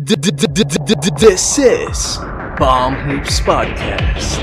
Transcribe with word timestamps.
This 0.00 1.58
is 1.58 2.18
Bomb 2.54 2.94
Hoops 3.02 3.40
Podcast. 3.40 4.38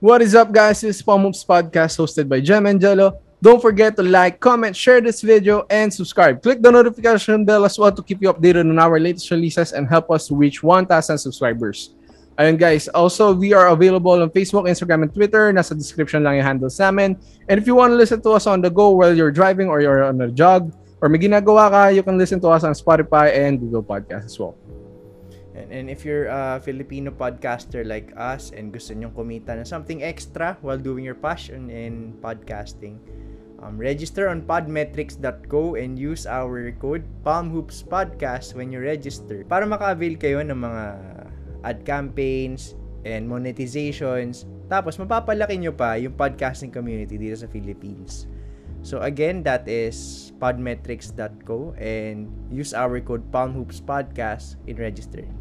What 0.00 0.22
is 0.22 0.34
up, 0.34 0.50
guys? 0.50 0.80
This 0.80 0.96
is 0.96 1.02
Bomb 1.02 1.22
Hoops 1.22 1.44
Podcast 1.44 1.94
hosted 1.94 2.28
by 2.28 2.40
Jem 2.40 2.66
and 2.66 2.80
Jello. 2.80 3.20
Don't 3.40 3.62
forget 3.62 3.94
to 3.94 4.02
like, 4.02 4.40
comment, 4.40 4.74
share 4.74 5.00
this 5.00 5.20
video, 5.20 5.64
and 5.70 5.94
subscribe. 5.94 6.42
Click 6.42 6.60
the 6.60 6.72
notification 6.72 7.44
bell 7.44 7.64
as 7.64 7.78
well 7.78 7.92
to 7.92 8.02
keep 8.02 8.20
you 8.20 8.32
updated 8.32 8.68
on 8.68 8.78
our 8.80 8.98
latest 8.98 9.30
releases 9.30 9.70
and 9.70 9.86
help 9.86 10.10
us 10.10 10.32
reach 10.32 10.64
1,000 10.64 11.16
subscribers. 11.16 11.94
Ayun 12.40 12.56
guys, 12.56 12.88
also 12.96 13.36
we 13.36 13.52
are 13.52 13.68
available 13.68 14.16
on 14.16 14.32
Facebook, 14.32 14.64
Instagram, 14.64 15.04
and 15.04 15.12
Twitter. 15.12 15.52
Nasa 15.52 15.76
description 15.76 16.24
lang 16.24 16.40
yung 16.40 16.48
handles 16.48 16.80
namin. 16.80 17.20
And 17.52 17.60
if 17.60 17.68
you 17.68 17.76
want 17.76 17.92
to 17.92 18.00
listen 18.00 18.24
to 18.24 18.32
us 18.32 18.48
on 18.48 18.64
the 18.64 18.72
go 18.72 18.96
while 18.96 19.12
you're 19.12 19.28
driving 19.28 19.68
or 19.68 19.84
you're 19.84 20.00
on 20.00 20.16
a 20.24 20.32
jog 20.32 20.72
or 21.04 21.12
may 21.12 21.20
ginagawa 21.20 21.68
ka, 21.68 21.82
you 21.92 22.00
can 22.00 22.16
listen 22.16 22.40
to 22.40 22.48
us 22.48 22.64
on 22.64 22.72
Spotify 22.72 23.28
and 23.28 23.60
Google 23.60 23.84
Podcasts 23.84 24.32
as 24.32 24.40
well. 24.40 24.56
And, 25.52 25.68
and 25.68 25.86
if 25.92 26.00
you're 26.00 26.32
a 26.32 26.56
Filipino 26.64 27.12
podcaster 27.12 27.84
like 27.84 28.16
us 28.16 28.56
and 28.56 28.72
gusto 28.72 28.96
nyong 28.96 29.12
kumita 29.12 29.60
ng 29.60 29.68
something 29.68 30.00
extra 30.00 30.56
while 30.64 30.80
doing 30.80 31.04
your 31.04 31.20
passion 31.20 31.68
in 31.68 32.16
podcasting, 32.24 32.96
um, 33.60 33.76
register 33.76 34.32
on 34.32 34.48
podmetrics.co 34.48 35.76
and 35.76 36.00
use 36.00 36.24
our 36.24 36.72
code 36.80 37.04
PalmHoopsPodcast 37.20 38.56
when 38.56 38.72
you 38.72 38.80
register 38.80 39.44
para 39.44 39.68
maka-avail 39.68 40.16
kayo 40.16 40.40
ng 40.40 40.56
mga 40.56 40.84
ad 41.64 41.84
campaigns 41.84 42.74
and 43.04 43.24
monetizations. 43.24 44.44
Tapos, 44.70 44.96
mapapalaki 45.00 45.58
nyo 45.60 45.72
pa 45.74 45.96
yung 45.96 46.14
podcasting 46.14 46.70
community 46.70 47.16
dito 47.16 47.36
sa 47.36 47.48
Philippines. 47.48 48.28
So, 48.80 49.04
again, 49.04 49.44
that 49.44 49.68
is 49.68 50.30
podmetrics.co 50.40 51.76
and 51.76 52.32
use 52.48 52.72
our 52.72 52.96
code 53.04 53.28
PalmHoopsPodcast 53.28 54.56
in 54.64 54.80
registering. 54.80 55.32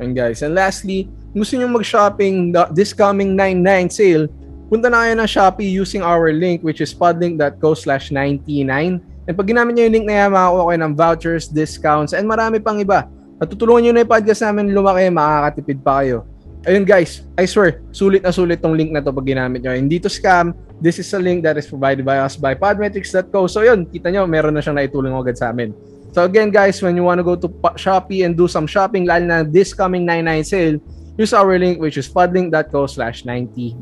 And 0.00 0.16
guys, 0.16 0.40
and 0.40 0.56
lastly, 0.56 1.12
gusto 1.36 1.60
nyo 1.60 1.68
mag-shopping 1.68 2.56
this 2.72 2.96
coming 2.96 3.36
99 3.36 3.92
sale, 3.92 4.24
punta 4.72 4.88
na 4.88 5.04
kayo 5.04 5.14
ng 5.20 5.28
Shopee 5.28 5.68
using 5.68 6.00
our 6.00 6.32
link 6.32 6.64
which 6.64 6.80
is 6.80 6.96
podlink.co 6.96 7.76
slash 7.76 8.08
99. 8.08 8.96
And 9.28 9.34
pag 9.36 9.46
ginamit 9.48 9.76
nyo 9.76 9.84
yung 9.84 9.94
link 10.00 10.06
na 10.08 10.24
yan, 10.24 10.30
makakuha 10.32 10.62
kayo 10.72 10.80
ng 10.80 10.94
vouchers, 10.96 11.44
discounts, 11.52 12.16
and 12.16 12.24
marami 12.24 12.56
pang 12.60 12.80
iba. 12.80 13.04
At 13.40 13.48
tutulungan 13.48 13.88
nyo 13.88 13.92
na 13.96 14.04
yung 14.04 14.12
podcast 14.12 14.44
namin 14.44 14.76
lumaki, 14.76 15.08
makakatipid 15.08 15.80
pa 15.80 16.04
kayo. 16.04 16.28
Ayun 16.68 16.84
guys, 16.84 17.24
I 17.40 17.48
swear, 17.48 17.80
sulit 17.88 18.20
na 18.20 18.28
sulit 18.28 18.60
tong 18.60 18.76
link 18.76 18.92
na 18.92 19.00
to 19.00 19.08
pag 19.08 19.24
ginamit 19.24 19.64
nyo. 19.64 19.72
Hindi 19.72 19.96
to 20.04 20.12
scam. 20.12 20.52
This 20.76 21.00
is 21.00 21.08
a 21.16 21.20
link 21.20 21.40
that 21.48 21.56
is 21.56 21.64
provided 21.64 22.04
by 22.04 22.20
us 22.20 22.36
by 22.36 22.52
podmetrics.co. 22.52 23.48
So 23.48 23.64
yun, 23.64 23.88
kita 23.88 24.12
nyo, 24.12 24.28
meron 24.28 24.52
na 24.52 24.60
siyang 24.60 24.76
naitulong 24.76 25.16
agad 25.16 25.40
sa 25.40 25.56
amin. 25.56 25.72
So 26.12 26.28
again 26.28 26.52
guys, 26.52 26.84
when 26.84 27.00
you 27.00 27.04
want 27.08 27.16
to 27.16 27.24
go 27.24 27.32
to 27.32 27.48
Shopee 27.80 28.28
and 28.28 28.36
do 28.36 28.44
some 28.44 28.68
shopping, 28.68 29.08
lalo 29.08 29.24
na 29.24 29.40
this 29.40 29.72
coming 29.72 30.04
99 30.04 30.44
sale, 30.44 30.76
use 31.16 31.32
our 31.32 31.56
link 31.56 31.80
which 31.80 31.96
is 31.96 32.12
podlink.co 32.12 32.92
slash 32.92 33.24
99. 33.24 33.80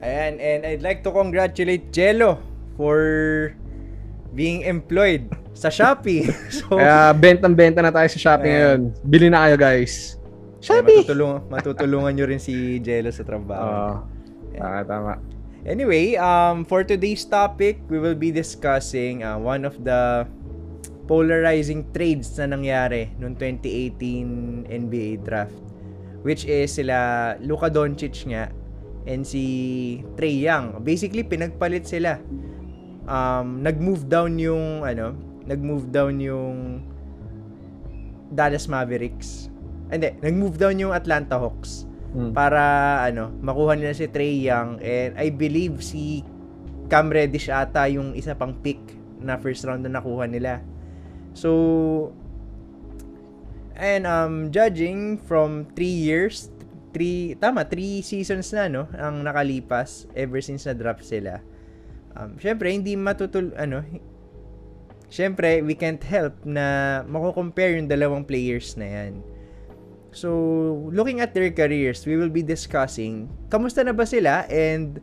Ayan, 0.00 0.40
and 0.40 0.60
I'd 0.64 0.80
like 0.80 1.04
to 1.04 1.12
congratulate 1.12 1.92
Jello 1.92 2.40
for 2.80 3.52
being 4.32 4.64
employed 4.64 5.28
sa 5.56 5.72
Shopee. 5.72 6.28
so, 6.60 6.76
Kaya 6.76 7.16
bentang-benta 7.16 7.80
na 7.80 7.88
tayo 7.88 8.06
sa 8.12 8.18
Shopee 8.20 8.52
ayan. 8.52 8.52
ngayon. 8.52 8.80
Bili 9.08 9.26
na 9.32 9.48
kayo 9.48 9.56
guys. 9.56 10.20
Shopee! 10.60 11.02
matutulungan, 11.04 11.40
matutulungan 11.48 12.12
nyo 12.12 12.26
rin 12.28 12.40
si 12.40 12.76
Jello 12.84 13.08
sa 13.08 13.24
trabaho. 13.24 13.64
Oo. 13.64 13.92
Uh, 14.56 14.60
tama, 14.60 14.80
tama. 14.84 15.12
Anyway, 15.66 16.14
um, 16.14 16.62
for 16.62 16.86
today's 16.86 17.26
topic, 17.26 17.82
we 17.90 17.98
will 17.98 18.14
be 18.14 18.30
discussing 18.30 19.26
uh, 19.26 19.34
one 19.34 19.66
of 19.66 19.74
the 19.82 20.22
polarizing 21.10 21.86
trades 21.90 22.34
na 22.38 22.54
nangyari 22.54 23.10
noong 23.18 23.34
2018 23.34 24.70
NBA 24.70 25.26
draft. 25.26 25.56
Which 26.22 26.46
is 26.46 26.74
sila 26.74 27.34
Luka 27.42 27.70
Doncic 27.70 28.26
nga 28.30 28.50
and 29.06 29.22
si 29.22 30.02
Trey 30.18 30.42
Young. 30.42 30.82
Basically, 30.82 31.22
pinagpalit 31.22 31.86
sila. 31.86 32.18
Um, 33.06 33.62
nag-move 33.62 34.10
down 34.10 34.34
yung 34.34 34.82
ano, 34.82 35.14
nag-move 35.46 35.88
down 35.94 36.18
yung 36.18 36.82
Dallas 38.30 38.66
Mavericks. 38.66 39.48
Hindi, 39.86 40.18
nag-move 40.18 40.58
down 40.58 40.76
yung 40.82 40.90
Atlanta 40.90 41.38
Hawks 41.38 41.86
hmm. 42.10 42.34
para 42.34 42.62
ano, 43.06 43.30
makuha 43.38 43.78
nila 43.78 43.94
si 43.94 44.10
Trey 44.10 44.42
Young 44.42 44.82
and 44.82 45.14
I 45.14 45.30
believe 45.30 45.78
si 45.82 46.26
Cam 46.86 47.10
Reddish 47.10 47.50
ata 47.50 47.86
yung 47.90 48.14
isa 48.14 48.34
pang 48.34 48.54
pick 48.62 48.78
na 49.22 49.38
first 49.38 49.66
round 49.66 49.86
na 49.86 49.98
nakuha 49.98 50.26
nila. 50.26 50.62
So 51.34 52.10
and 53.76 54.06
um 54.06 54.48
judging 54.54 55.18
from 55.18 55.68
3 55.74 55.82
years, 55.82 56.50
3 56.94 57.38
tama 57.42 57.66
3 57.66 58.02
seasons 58.02 58.54
na 58.54 58.70
no 58.70 58.86
ang 58.94 59.26
nakalipas 59.26 60.06
ever 60.14 60.38
since 60.38 60.66
na 60.66 60.74
draft 60.74 61.02
sila. 61.02 61.42
Um 62.14 62.38
syempre 62.38 62.70
hindi 62.70 62.94
matutul 62.94 63.50
ano 63.58 63.82
syempre, 65.08 65.62
we 65.62 65.74
can't 65.74 66.02
help 66.02 66.34
na 66.44 67.00
mako-compare 67.06 67.78
yung 67.78 67.88
dalawang 67.88 68.26
players 68.26 68.74
na 68.74 68.86
yan. 68.86 69.12
So, 70.16 70.32
looking 70.88 71.20
at 71.20 71.36
their 71.36 71.52
careers, 71.52 72.08
we 72.08 72.16
will 72.16 72.32
be 72.32 72.40
discussing 72.40 73.28
kamusta 73.52 73.84
na 73.84 73.92
ba 73.92 74.08
sila 74.08 74.48
and 74.48 74.96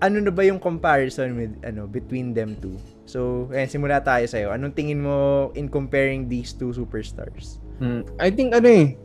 ano 0.00 0.24
na 0.24 0.32
ba 0.32 0.40
yung 0.44 0.56
comparison 0.56 1.36
with 1.36 1.52
ano 1.62 1.84
between 1.84 2.32
them 2.32 2.56
two. 2.58 2.76
So, 3.04 3.52
ayan, 3.52 3.68
simula 3.68 4.00
tayo 4.00 4.24
sa'yo. 4.24 4.56
Anong 4.56 4.72
tingin 4.72 5.04
mo 5.04 5.52
in 5.52 5.68
comparing 5.68 6.32
these 6.32 6.56
two 6.56 6.72
superstars? 6.72 7.60
Hmm. 7.76 8.08
I 8.16 8.32
think 8.32 8.56
ano 8.56 8.68
eh, 8.68 8.96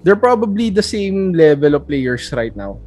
they're 0.00 0.18
probably 0.18 0.72
the 0.72 0.84
same 0.84 1.36
level 1.36 1.76
of 1.76 1.84
players 1.84 2.32
right 2.32 2.56
now. 2.56 2.80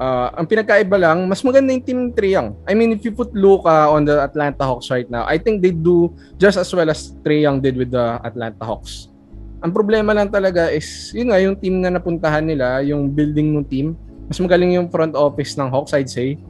Uh, 0.00 0.32
ang 0.32 0.48
pinagkaiba 0.48 0.96
lang, 0.96 1.28
mas 1.28 1.44
maganda 1.44 1.76
yung 1.76 1.84
Team 1.84 2.00
Young. 2.24 2.56
I 2.64 2.72
mean, 2.72 2.96
if 2.96 3.04
you 3.04 3.12
put 3.12 3.36
Luka 3.36 3.92
on 3.92 4.08
the 4.08 4.16
Atlanta 4.24 4.64
Hawks 4.64 4.88
right 4.88 5.04
now, 5.12 5.28
I 5.28 5.36
think 5.36 5.60
they 5.60 5.76
do 5.76 6.16
just 6.40 6.56
as 6.56 6.72
well 6.72 6.88
as 6.88 7.12
Young 7.28 7.60
did 7.60 7.76
with 7.76 7.92
the 7.92 8.16
Atlanta 8.24 8.64
Hawks. 8.64 9.12
Ang 9.60 9.76
problema 9.76 10.16
lang 10.16 10.32
talaga 10.32 10.72
is, 10.72 11.12
yun 11.12 11.28
nga, 11.28 11.36
yung 11.44 11.52
team 11.52 11.84
na 11.84 11.92
napuntahan 11.92 12.40
nila, 12.40 12.80
yung 12.80 13.12
building 13.12 13.60
ng 13.60 13.68
team, 13.68 13.92
mas 14.24 14.40
magaling 14.40 14.80
yung 14.80 14.88
front 14.88 15.12
office 15.12 15.52
ng 15.60 15.68
Hawks, 15.68 15.92
I'd 15.92 16.08
say. 16.08 16.40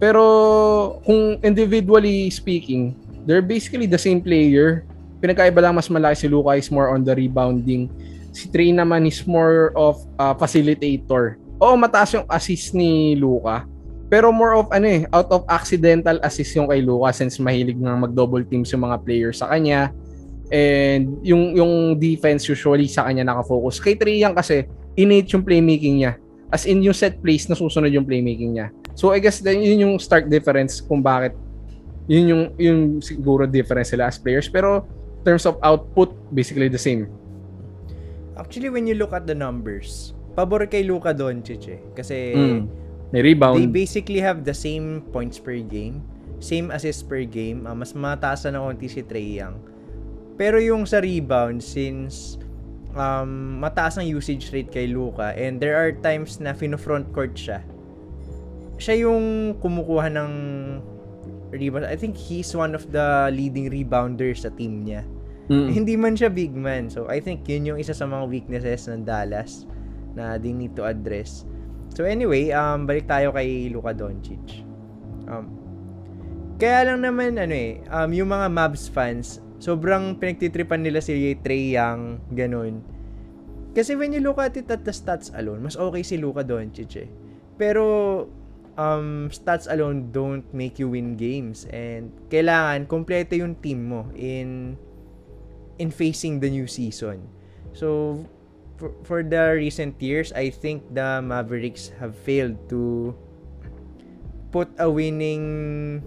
Pero 0.00 0.96
kung 1.04 1.36
individually 1.44 2.32
speaking, 2.32 2.96
they're 3.28 3.44
basically 3.44 3.84
the 3.84 4.00
same 4.00 4.24
player. 4.24 4.88
Pinagkaiba 5.20 5.60
lang 5.60 5.76
mas 5.76 5.92
malaki 5.92 6.24
si 6.24 6.26
Luka 6.32 6.56
is 6.56 6.72
more 6.72 6.88
on 6.88 7.04
the 7.04 7.12
rebounding. 7.12 7.92
Si 8.32 8.48
Trey 8.48 8.72
naman 8.72 9.04
is 9.04 9.20
more 9.28 9.76
of 9.76 10.00
a 10.16 10.32
facilitator 10.32 11.36
oo, 11.60 11.74
mataas 11.76 12.16
yung 12.16 12.26
assist 12.28 12.76
ni 12.76 13.16
Luka. 13.16 13.64
Pero 14.06 14.30
more 14.30 14.54
of 14.54 14.70
ano 14.70 14.86
eh, 14.86 15.02
out 15.10 15.26
of 15.34 15.42
accidental 15.50 16.22
assist 16.22 16.54
yung 16.54 16.70
kay 16.70 16.78
Luka 16.78 17.10
since 17.10 17.42
mahilig 17.42 17.78
nga 17.78 17.98
mag-double 17.98 18.46
teams 18.46 18.70
yung 18.70 18.86
mga 18.86 19.02
players 19.02 19.42
sa 19.42 19.50
kanya. 19.50 19.90
And 20.46 21.18
yung 21.26 21.58
yung 21.58 21.72
defense 21.98 22.46
usually 22.46 22.86
sa 22.86 23.10
kanya 23.10 23.26
nakafocus. 23.26 23.82
Kay 23.82 23.98
Young 23.98 24.38
kasi 24.38 24.62
innate 24.94 25.34
yung 25.34 25.42
playmaking 25.42 26.06
niya. 26.06 26.12
As 26.54 26.62
in 26.70 26.78
yung 26.86 26.94
set 26.94 27.18
plays 27.18 27.50
nasusunod 27.50 27.90
yung 27.90 28.06
playmaking 28.06 28.54
niya. 28.54 28.70
So 28.94 29.10
I 29.10 29.18
guess 29.18 29.42
then 29.42 29.58
yun 29.58 29.82
yung 29.82 29.94
stark 29.98 30.30
difference 30.30 30.78
kung 30.78 31.02
bakit 31.02 31.34
yun 32.06 32.24
yung 32.30 32.42
yung 32.56 32.80
siguro 33.02 33.50
difference 33.50 33.90
sila 33.90 34.06
as 34.06 34.16
players 34.22 34.46
pero 34.46 34.86
terms 35.26 35.42
of 35.42 35.58
output 35.66 36.14
basically 36.30 36.70
the 36.70 36.78
same. 36.78 37.10
Actually 38.38 38.70
when 38.70 38.86
you 38.86 38.94
look 38.94 39.10
at 39.10 39.26
the 39.26 39.34
numbers, 39.34 40.14
pabor 40.36 40.68
kay 40.68 40.84
Luka 40.84 41.16
Doncic 41.16 41.64
eh. 41.72 41.80
Kasi 41.96 42.36
mm. 42.36 42.60
may 43.10 43.24
rebound. 43.24 43.56
They 43.56 43.66
basically 43.66 44.20
have 44.20 44.44
the 44.44 44.52
same 44.52 45.00
points 45.10 45.40
per 45.40 45.56
game, 45.64 46.04
same 46.38 46.68
assist 46.68 47.08
per 47.08 47.24
game. 47.24 47.64
Uh, 47.64 47.72
mas 47.72 47.96
mataas 47.96 48.44
na 48.44 48.60
konti 48.60 48.92
si 48.92 49.00
Trey 49.00 49.40
Young. 49.40 49.56
Pero 50.36 50.60
yung 50.60 50.84
sa 50.84 51.00
rebound, 51.00 51.64
since 51.64 52.36
um, 52.92 53.56
mataas 53.64 53.96
ang 53.96 54.04
usage 54.04 54.52
rate 54.52 54.68
kay 54.68 54.84
Luka 54.84 55.32
and 55.32 55.56
there 55.56 55.80
are 55.80 55.96
times 56.04 56.36
na 56.44 56.52
fino-front 56.52 57.08
court 57.16 57.32
siya, 57.32 57.64
siya 58.76 59.08
yung 59.08 59.56
kumukuha 59.64 60.12
ng 60.12 60.32
rebound. 61.56 61.88
I 61.88 61.96
think 61.96 62.20
he's 62.20 62.52
one 62.52 62.76
of 62.76 62.92
the 62.92 63.32
leading 63.32 63.72
rebounders 63.72 64.44
sa 64.44 64.52
team 64.52 64.84
niya. 64.84 65.08
Mm. 65.48 65.68
Hindi 65.72 65.94
man 65.96 66.12
siya 66.18 66.28
big 66.28 66.52
man. 66.52 66.92
So, 66.92 67.08
I 67.08 67.22
think 67.22 67.48
yun 67.48 67.64
yung 67.64 67.78
isa 67.80 67.94
sa 67.94 68.04
mga 68.04 68.28
weaknesses 68.28 68.90
ng 68.92 69.08
Dallas 69.08 69.64
na 70.16 70.40
they 70.40 70.50
need 70.50 70.72
to 70.74 70.88
address. 70.88 71.44
So 71.92 72.08
anyway, 72.08 72.50
um, 72.50 72.88
balik 72.88 73.06
tayo 73.06 73.30
kay 73.36 73.68
Luka 73.68 73.92
Doncic. 73.92 74.64
Um, 75.28 75.52
kaya 76.56 76.88
lang 76.88 77.04
naman, 77.04 77.36
ano 77.36 77.52
eh, 77.52 77.84
um, 77.92 78.10
yung 78.16 78.32
mga 78.32 78.48
Mavs 78.48 78.88
fans, 78.88 79.44
sobrang 79.60 80.16
pinagtitripan 80.16 80.80
nila 80.80 81.04
si 81.04 81.36
Trey 81.44 81.76
Young, 81.76 82.20
ganun. 82.32 82.80
Kasi 83.76 83.92
when 83.92 84.16
you 84.16 84.24
look 84.24 84.40
at 84.40 84.56
it 84.56 84.72
at 84.72 84.88
the 84.88 84.92
stats 84.92 85.28
alone, 85.36 85.60
mas 85.60 85.76
okay 85.76 86.00
si 86.00 86.16
Luka 86.16 86.40
Doncic 86.40 86.96
eh. 86.96 87.08
Pero 87.60 87.84
um, 88.80 89.28
stats 89.28 89.68
alone 89.68 90.12
don't 90.12 90.44
make 90.52 90.80
you 90.80 90.88
win 90.88 91.16
games 91.16 91.68
and 91.72 92.12
kailangan 92.32 92.88
kompleto 92.88 93.36
yung 93.36 93.56
team 93.60 93.92
mo 93.92 94.08
in 94.16 94.80
in 95.76 95.92
facing 95.92 96.40
the 96.40 96.48
new 96.48 96.64
season. 96.64 97.20
So 97.76 98.20
for, 98.76 98.92
for 99.04 99.20
the 99.24 99.56
recent 99.56 100.00
years, 100.00 100.32
I 100.32 100.50
think 100.50 100.84
the 100.94 101.20
Mavericks 101.24 101.92
have 101.98 102.14
failed 102.14 102.56
to 102.68 103.12
put 104.52 104.68
a 104.78 104.88
winning 104.88 106.00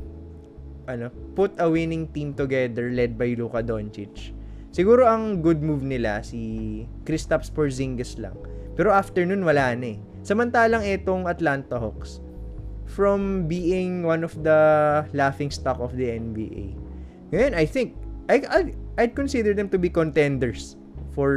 ano, 0.90 1.14
put 1.38 1.54
a 1.62 1.70
winning 1.70 2.10
team 2.10 2.34
together 2.34 2.90
led 2.90 3.18
by 3.18 3.38
Luka 3.38 3.62
Doncic. 3.62 4.34
Siguro 4.70 5.06
ang 5.06 5.42
good 5.42 5.62
move 5.62 5.82
nila 5.82 6.22
si 6.22 6.86
Kristaps 7.06 7.50
Porzingis 7.50 8.18
lang. 8.22 8.38
Pero 8.78 8.94
after 8.94 9.26
nun 9.26 9.46
wala 9.46 9.74
na 9.76 9.98
eh. 9.98 10.00
Samantalang 10.26 10.86
itong 10.86 11.26
Atlanta 11.26 11.78
Hawks 11.78 12.22
from 12.90 13.46
being 13.46 14.02
one 14.06 14.26
of 14.26 14.34
the 14.42 14.60
laughing 15.14 15.50
stock 15.50 15.78
of 15.82 15.94
the 15.98 16.10
NBA. 16.10 16.78
Ngayon, 17.34 17.54
I 17.54 17.66
think 17.66 17.94
I, 18.30 18.42
I 18.46 18.60
I'd 18.98 19.14
consider 19.14 19.54
them 19.54 19.70
to 19.74 19.78
be 19.78 19.90
contenders 19.90 20.79
for 21.20 21.36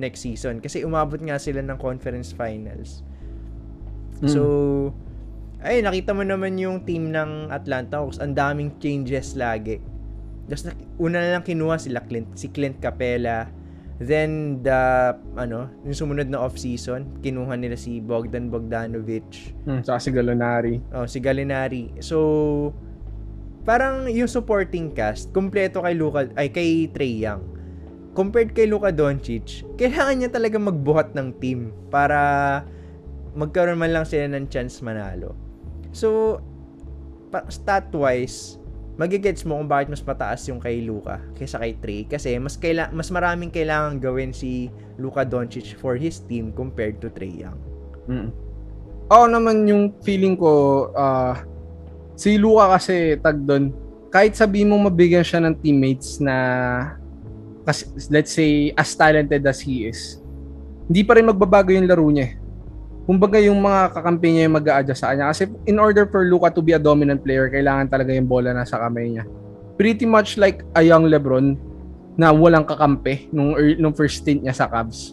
next 0.00 0.24
season 0.24 0.56
kasi 0.56 0.80
umabot 0.88 1.20
nga 1.20 1.36
sila 1.36 1.60
ng 1.60 1.76
conference 1.76 2.32
finals. 2.32 3.04
Mm. 4.24 4.32
So 4.32 4.42
ay 5.60 5.84
nakita 5.84 6.16
mo 6.16 6.24
naman 6.24 6.56
yung 6.56 6.88
team 6.88 7.12
ng 7.12 7.52
Atlanta 7.52 8.00
Hawks, 8.00 8.16
ang 8.24 8.32
daming 8.32 8.72
changes 8.80 9.36
lagi. 9.36 9.84
Just 10.48 10.72
una 10.96 11.20
na 11.20 11.28
lang 11.36 11.44
kinuha 11.44 11.76
sila 11.76 12.00
Clint, 12.08 12.32
si 12.40 12.48
Clint 12.48 12.80
Capella. 12.80 13.52
Then 14.00 14.64
the 14.64 15.12
ano, 15.36 15.68
yung 15.84 15.92
sumunod 15.92 16.32
na 16.32 16.40
off-season, 16.40 17.20
kinuha 17.20 17.52
nila 17.60 17.76
si 17.76 18.00
Bogdan 18.00 18.48
Bogdanovic. 18.48 19.52
Hmm, 19.68 19.84
saka 19.84 19.98
si 20.00 20.08
Gallinari. 20.08 20.80
Oh, 20.96 21.04
si 21.04 21.20
Gallinari. 21.20 22.00
So 22.00 22.16
parang 23.68 24.08
yung 24.08 24.30
supporting 24.30 24.96
cast, 24.96 25.36
kumpleto 25.36 25.84
kay 25.84 25.92
Luka 25.92 26.32
ay 26.40 26.48
kay 26.48 26.88
Trey 26.88 27.20
Young. 27.20 27.57
Compared 28.18 28.50
kay 28.50 28.66
Luka 28.66 28.90
Doncic, 28.90 29.62
kailangan 29.78 30.18
niya 30.18 30.30
talaga 30.34 30.58
magbuhat 30.58 31.14
ng 31.14 31.38
team 31.38 31.70
para 31.86 32.18
magkaroon 33.38 33.78
man 33.78 33.94
lang 33.94 34.02
sila 34.02 34.26
ng 34.26 34.50
chance 34.50 34.82
manalo. 34.82 35.38
So, 35.94 36.42
stat-wise, 37.46 38.58
magigets 38.98 39.46
mo 39.46 39.62
kung 39.62 39.70
bakit 39.70 39.94
mas 39.94 40.02
mataas 40.02 40.42
yung 40.50 40.58
kay 40.58 40.82
Luka 40.82 41.22
kaysa 41.38 41.62
kay 41.62 41.78
Trey. 41.78 42.02
Kasi 42.10 42.34
mas, 42.42 42.58
kaila- 42.58 42.90
mas 42.90 43.06
maraming 43.14 43.54
kailangan 43.54 44.02
gawin 44.02 44.34
si 44.34 44.66
Luka 44.98 45.22
Doncic 45.22 45.78
for 45.78 45.94
his 45.94 46.18
team 46.26 46.50
compared 46.50 46.98
to 46.98 47.06
Trey 47.14 47.30
Young. 47.30 47.58
Mm. 48.10 48.34
Ako 49.08 49.24
naman 49.30 49.64
yung 49.70 49.94
feeling 50.02 50.34
ko, 50.34 50.90
uh, 50.90 51.38
si 52.18 52.34
Luka 52.34 52.74
kasi 52.74 53.14
tag 53.22 53.38
doon, 53.46 53.70
kahit 54.10 54.34
sabi 54.34 54.66
mo 54.66 54.74
mabigyan 54.82 55.22
siya 55.22 55.46
ng 55.46 55.54
teammates 55.62 56.18
na 56.18 56.34
kasi, 57.68 57.84
let's 58.08 58.32
say 58.32 58.72
as 58.72 58.96
talented 58.96 59.44
as 59.44 59.60
he 59.60 59.84
is, 59.84 60.24
hindi 60.88 61.04
pa 61.04 61.20
rin 61.20 61.28
magbabago 61.28 61.68
yung 61.68 61.84
laro 61.84 62.08
niya. 62.08 62.40
Kumbaga 63.04 63.36
yung 63.36 63.60
mga 63.60 63.92
kakampi 63.92 64.28
niya 64.32 64.42
yung 64.48 64.56
mag 64.56 64.68
adjust 64.80 65.04
sa 65.04 65.12
kanya. 65.12 65.28
Kasi 65.28 65.52
in 65.68 65.76
order 65.76 66.08
for 66.08 66.24
Luka 66.24 66.48
to 66.48 66.64
be 66.64 66.72
a 66.72 66.80
dominant 66.80 67.20
player, 67.20 67.52
kailangan 67.52 67.92
talaga 67.92 68.16
yung 68.16 68.24
bola 68.24 68.56
nasa 68.56 68.80
kamay 68.80 69.12
niya. 69.12 69.28
Pretty 69.76 70.08
much 70.08 70.40
like 70.40 70.64
a 70.72 70.80
young 70.80 71.04
Lebron 71.12 71.60
na 72.16 72.32
walang 72.32 72.64
kakampi 72.64 73.28
nung, 73.28 73.52
nung 73.76 73.92
first 73.92 74.24
stint 74.24 74.40
niya 74.40 74.56
sa 74.56 74.64
Cavs. 74.64 75.12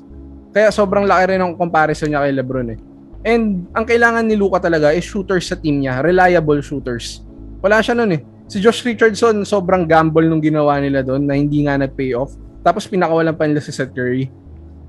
Kaya 0.56 0.72
sobrang 0.72 1.04
laki 1.04 1.36
rin 1.36 1.44
ang 1.44 1.60
comparison 1.60 2.08
niya 2.08 2.24
kay 2.24 2.32
Lebron 2.32 2.72
eh. 2.72 2.80
And 3.28 3.68
ang 3.76 3.84
kailangan 3.84 4.24
ni 4.24 4.40
Luka 4.40 4.64
talaga 4.64 4.96
is 4.96 5.04
shooters 5.04 5.52
sa 5.52 5.60
team 5.60 5.84
niya, 5.84 6.00
reliable 6.00 6.64
shooters. 6.64 7.20
Wala 7.60 7.84
siya 7.84 8.00
nun 8.00 8.16
eh. 8.16 8.24
Si 8.48 8.62
Josh 8.64 8.86
Richardson, 8.86 9.44
sobrang 9.44 9.84
gamble 9.90 10.30
nung 10.30 10.40
ginawa 10.40 10.78
nila 10.80 11.02
doon 11.04 11.26
na 11.26 11.34
hindi 11.36 11.66
nga 11.66 11.76
nag-pay 11.76 12.16
off. 12.16 12.32
Tapos 12.66 12.90
pinakawalan 12.90 13.38
pa 13.38 13.46
nila 13.46 13.62
si 13.62 13.70
Seth 13.70 13.94
Curry. 13.94 14.34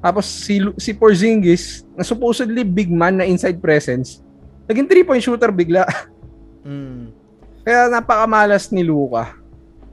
Tapos 0.00 0.24
si, 0.24 0.64
si 0.80 0.96
Porzingis, 0.96 1.84
na 1.92 2.00
supposedly 2.00 2.64
big 2.64 2.88
man 2.88 3.20
na 3.20 3.28
inside 3.28 3.60
presence, 3.60 4.24
naging 4.64 4.88
3-point 4.88 5.20
shooter 5.20 5.52
bigla. 5.52 5.84
Mm. 6.66 7.14
Kaya 7.62 7.86
napakamalas 7.86 8.74
ni 8.74 8.82
Luka. 8.82 9.38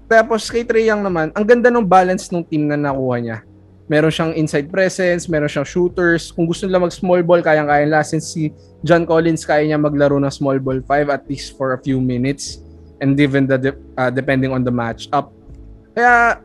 Tapos 0.10 0.50
kay 0.50 0.66
Trey 0.66 0.90
Young 0.90 1.06
naman, 1.06 1.30
ang 1.38 1.46
ganda 1.46 1.70
ng 1.70 1.86
balance 1.86 2.34
ng 2.34 2.42
team 2.42 2.66
na 2.66 2.74
nakuha 2.74 3.22
niya. 3.22 3.38
Meron 3.86 4.10
siyang 4.10 4.34
inside 4.34 4.74
presence, 4.74 5.30
meron 5.30 5.46
siyang 5.46 5.70
shooters. 5.70 6.34
Kung 6.34 6.50
gusto 6.50 6.66
nila 6.66 6.82
mag 6.82 6.90
small 6.90 7.22
ball, 7.22 7.46
kayang-kaya 7.46 7.86
nila. 7.86 8.02
Since 8.02 8.26
si 8.26 8.50
John 8.82 9.06
Collins, 9.06 9.46
kaya 9.46 9.70
niya 9.70 9.78
maglaro 9.78 10.18
ng 10.18 10.34
small 10.34 10.58
ball 10.58 10.82
5 10.82 11.14
at 11.14 11.30
least 11.30 11.54
for 11.54 11.78
a 11.78 11.80
few 11.82 12.02
minutes. 12.02 12.58
And 12.98 13.14
even 13.22 13.46
the, 13.46 13.58
de- 13.62 13.80
uh, 14.00 14.10
depending 14.10 14.50
on 14.50 14.66
the 14.66 14.74
match 14.74 15.12
up. 15.14 15.30
Kaya 15.94 16.42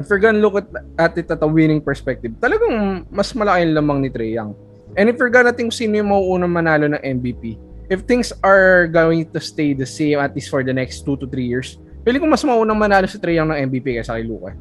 if 0.00 0.08
we're 0.08 0.20
gonna 0.20 0.40
look 0.40 0.56
at, 0.56 0.68
at 0.98 1.12
it 1.16 1.28
at 1.30 1.40
a 1.40 1.48
winning 1.48 1.80
perspective, 1.80 2.32
talagang 2.40 3.04
mas 3.08 3.32
malaki 3.32 3.68
yung 3.68 3.74
lamang 3.76 3.98
ni 4.04 4.08
Trey 4.12 4.32
Young. 4.36 4.52
And 4.96 5.08
if 5.08 5.20
we're 5.20 5.32
gonna 5.32 5.52
think 5.52 5.72
sino 5.72 6.00
yung 6.00 6.12
mauunang 6.12 6.52
manalo 6.52 6.86
ng 6.92 7.02
MVP, 7.02 7.56
if 7.88 8.04
things 8.04 8.32
are 8.42 8.88
going 8.88 9.28
to 9.30 9.40
stay 9.40 9.72
the 9.72 9.86
same 9.86 10.18
at 10.18 10.34
least 10.34 10.50
for 10.50 10.64
the 10.64 10.72
next 10.72 11.04
2 11.04 11.20
to 11.22 11.26
3 11.28 11.42
years, 11.42 11.78
pili 12.06 12.20
ko 12.20 12.26
mas 12.28 12.44
maunang 12.44 12.78
manalo 12.78 13.08
si 13.08 13.18
Trey 13.18 13.36
Young 13.36 13.50
ng 13.50 13.58
MVP 13.72 13.98
kaysa 14.00 14.16
kay 14.16 14.24
Luka. 14.24 14.54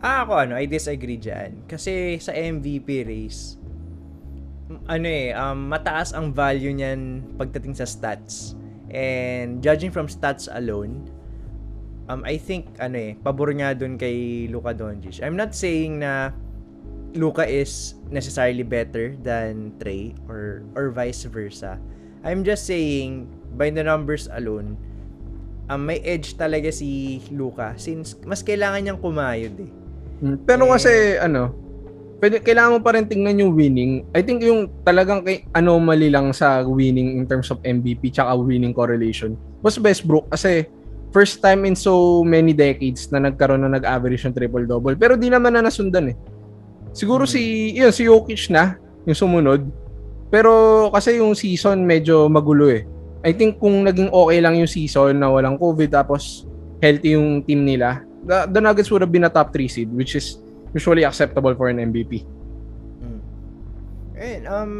Ah, 0.00 0.24
ako 0.24 0.32
ano, 0.48 0.56
I 0.56 0.64
disagree 0.64 1.20
dyan. 1.20 1.68
Kasi 1.68 2.16
sa 2.24 2.32
MVP 2.32 3.04
race, 3.04 3.60
ano 4.88 5.06
eh, 5.06 5.36
um, 5.36 5.68
mataas 5.68 6.16
ang 6.16 6.32
value 6.32 6.72
niyan 6.72 7.36
pagdating 7.36 7.76
sa 7.76 7.84
stats. 7.84 8.56
And 8.88 9.60
judging 9.60 9.92
from 9.92 10.08
stats 10.08 10.48
alone, 10.48 11.04
um, 12.10 12.26
I 12.26 12.34
think, 12.42 12.66
ano 12.82 12.98
eh, 12.98 13.12
pabor 13.22 13.54
nga 13.54 13.70
dun 13.70 13.94
kay 13.94 14.50
Luka 14.50 14.74
Doncic. 14.74 15.22
I'm 15.22 15.38
not 15.38 15.54
saying 15.54 16.02
na 16.02 16.34
Luka 17.14 17.46
is 17.46 17.94
necessarily 18.10 18.66
better 18.66 19.14
than 19.22 19.78
Trey 19.78 20.14
or 20.26 20.66
or 20.74 20.90
vice 20.90 21.22
versa. 21.30 21.78
I'm 22.26 22.42
just 22.42 22.66
saying, 22.66 23.30
by 23.54 23.70
the 23.70 23.86
numbers 23.86 24.26
alone, 24.34 24.74
um, 25.70 25.86
may 25.86 26.02
edge 26.02 26.34
talaga 26.34 26.74
si 26.74 27.22
Luka 27.30 27.78
since 27.78 28.18
mas 28.26 28.42
kailangan 28.42 28.82
niyang 28.82 29.00
kumayod 29.00 29.54
eh. 29.62 29.70
Hmm, 30.20 30.36
pero 30.44 30.68
Eh, 30.68 30.70
kasi 30.76 30.92
ano, 31.16 31.54
pwede, 32.20 32.44
kailangan 32.44 32.76
mo 32.76 32.80
pa 32.84 32.92
rin 32.92 33.08
tingnan 33.08 33.40
yung 33.40 33.52
winning. 33.56 34.04
I 34.12 34.20
think 34.20 34.44
yung 34.44 34.68
talagang 34.84 35.24
kay 35.24 35.48
anomaly 35.56 36.12
lang 36.12 36.30
sa 36.36 36.62
winning 36.62 37.16
in 37.16 37.24
terms 37.24 37.48
of 37.48 37.58
MVP 37.64 38.12
tsaka 38.12 38.36
winning 38.36 38.76
correlation 38.76 39.34
was 39.64 39.80
Westbrook 39.80 40.28
kasi 40.28 40.68
first 41.10 41.42
time 41.42 41.66
in 41.66 41.74
so 41.74 42.22
many 42.22 42.54
decades 42.54 43.10
na 43.10 43.18
nagkaroon 43.18 43.66
na 43.66 43.70
nag-average 43.78 44.26
ng 44.26 44.34
triple-double. 44.34 44.94
Pero 44.94 45.18
di 45.18 45.26
naman 45.30 45.54
na 45.54 45.66
nasundan 45.66 46.14
eh. 46.14 46.16
Siguro 46.90 47.26
si, 47.26 47.74
yun, 47.74 47.94
si 47.94 48.06
Jokic 48.06 48.50
na, 48.50 48.78
yung 49.06 49.18
sumunod. 49.18 49.66
Pero 50.30 50.86
kasi 50.94 51.18
yung 51.18 51.34
season 51.34 51.82
medyo 51.82 52.30
magulo 52.30 52.70
eh. 52.70 52.86
I 53.20 53.34
think 53.36 53.60
kung 53.60 53.84
naging 53.84 54.08
okay 54.14 54.38
lang 54.40 54.56
yung 54.56 54.70
season 54.70 55.20
na 55.20 55.28
walang 55.28 55.60
COVID 55.60 55.92
tapos 55.92 56.46
healthy 56.80 57.18
yung 57.18 57.44
team 57.44 57.66
nila, 57.66 58.06
the, 58.24 58.48
the 58.48 58.60
Nuggets 58.62 58.88
would 58.88 59.02
have 59.02 59.12
been 59.12 59.26
a 59.26 59.32
top 59.32 59.52
3 59.52 59.68
seed 59.68 59.90
which 59.92 60.16
is 60.16 60.40
usually 60.72 61.04
acceptable 61.04 61.52
for 61.58 61.68
an 61.68 61.82
MVP. 61.82 62.24
Mm. 63.02 63.20
And, 64.16 64.42
um, 64.46 64.74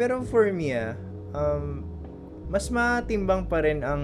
pero 0.00 0.24
for 0.24 0.48
me, 0.50 0.72
ah, 0.74 0.96
um, 1.36 1.84
mas 2.48 2.72
matimbang 2.72 3.46
pa 3.46 3.60
rin 3.60 3.84
ang 3.84 4.02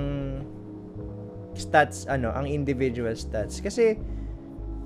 stats, 1.57 2.07
ano, 2.11 2.31
ang 2.35 2.47
individual 2.47 3.15
stats. 3.15 3.59
Kasi, 3.63 3.99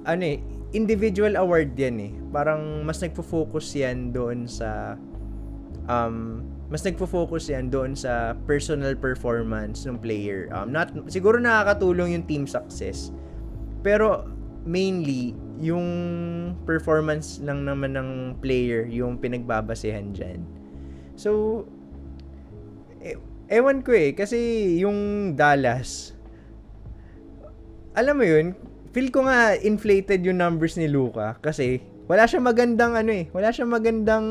ano 0.08 0.22
eh, 0.24 0.38
individual 0.76 1.36
award 1.36 1.72
yan 1.76 1.96
eh. 2.00 2.12
Parang 2.28 2.84
mas 2.84 3.00
nagfo-focus 3.00 3.76
yan 3.76 4.12
doon 4.12 4.44
sa, 4.44 4.96
um, 5.88 6.44
mas 6.68 6.84
nagfo-focus 6.84 7.48
yan 7.48 7.72
doon 7.72 7.96
sa 7.96 8.36
personal 8.44 8.92
performance 8.92 9.88
ng 9.88 9.96
player. 9.96 10.52
Um, 10.52 10.68
not, 10.72 10.92
siguro 11.08 11.40
nakakatulong 11.40 12.20
yung 12.20 12.24
team 12.28 12.44
success. 12.44 13.08
Pero, 13.80 14.28
mainly, 14.68 15.32
yung 15.58 15.88
performance 16.68 17.40
lang 17.42 17.64
naman 17.64 17.96
ng 17.96 18.10
player 18.38 18.86
yung 18.86 19.16
pinagbabasehan 19.16 20.12
dyan. 20.12 20.44
So, 21.18 21.64
e- 23.00 23.18
ewan 23.48 23.80
ko 23.82 23.96
eh, 23.96 24.12
kasi 24.12 24.38
yung 24.78 25.32
Dallas, 25.34 26.17
alam 27.98 28.14
mo 28.14 28.24
yun, 28.24 28.54
feel 28.94 29.10
ko 29.10 29.26
nga 29.26 29.58
inflated 29.58 30.22
yung 30.22 30.38
numbers 30.38 30.78
ni 30.78 30.86
Luka 30.86 31.34
kasi 31.42 31.82
wala 32.06 32.24
siyang 32.24 32.46
magandang 32.46 32.94
ano 32.94 33.10
eh, 33.10 33.26
wala 33.34 33.50
siyang 33.50 33.74
magandang 33.74 34.26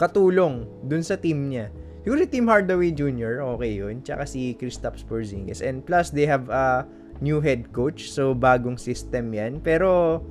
katulong 0.00 0.64
dun 0.88 1.04
sa 1.04 1.20
team 1.20 1.52
niya. 1.52 1.68
Siguro 2.08 2.24
si 2.24 2.30
Tim 2.32 2.48
Hardaway 2.48 2.96
Jr., 2.96 3.44
okay 3.44 3.76
yun. 3.76 4.00
Tsaka 4.00 4.24
si 4.24 4.56
Kristaps 4.56 5.04
Porzingis. 5.04 5.60
And 5.60 5.84
plus, 5.84 6.08
they 6.08 6.24
have 6.24 6.48
a 6.48 6.88
new 7.20 7.42
head 7.44 7.68
coach. 7.76 8.08
So, 8.08 8.32
bagong 8.32 8.80
system 8.80 9.34
yan. 9.36 9.60
Pero, 9.60 10.22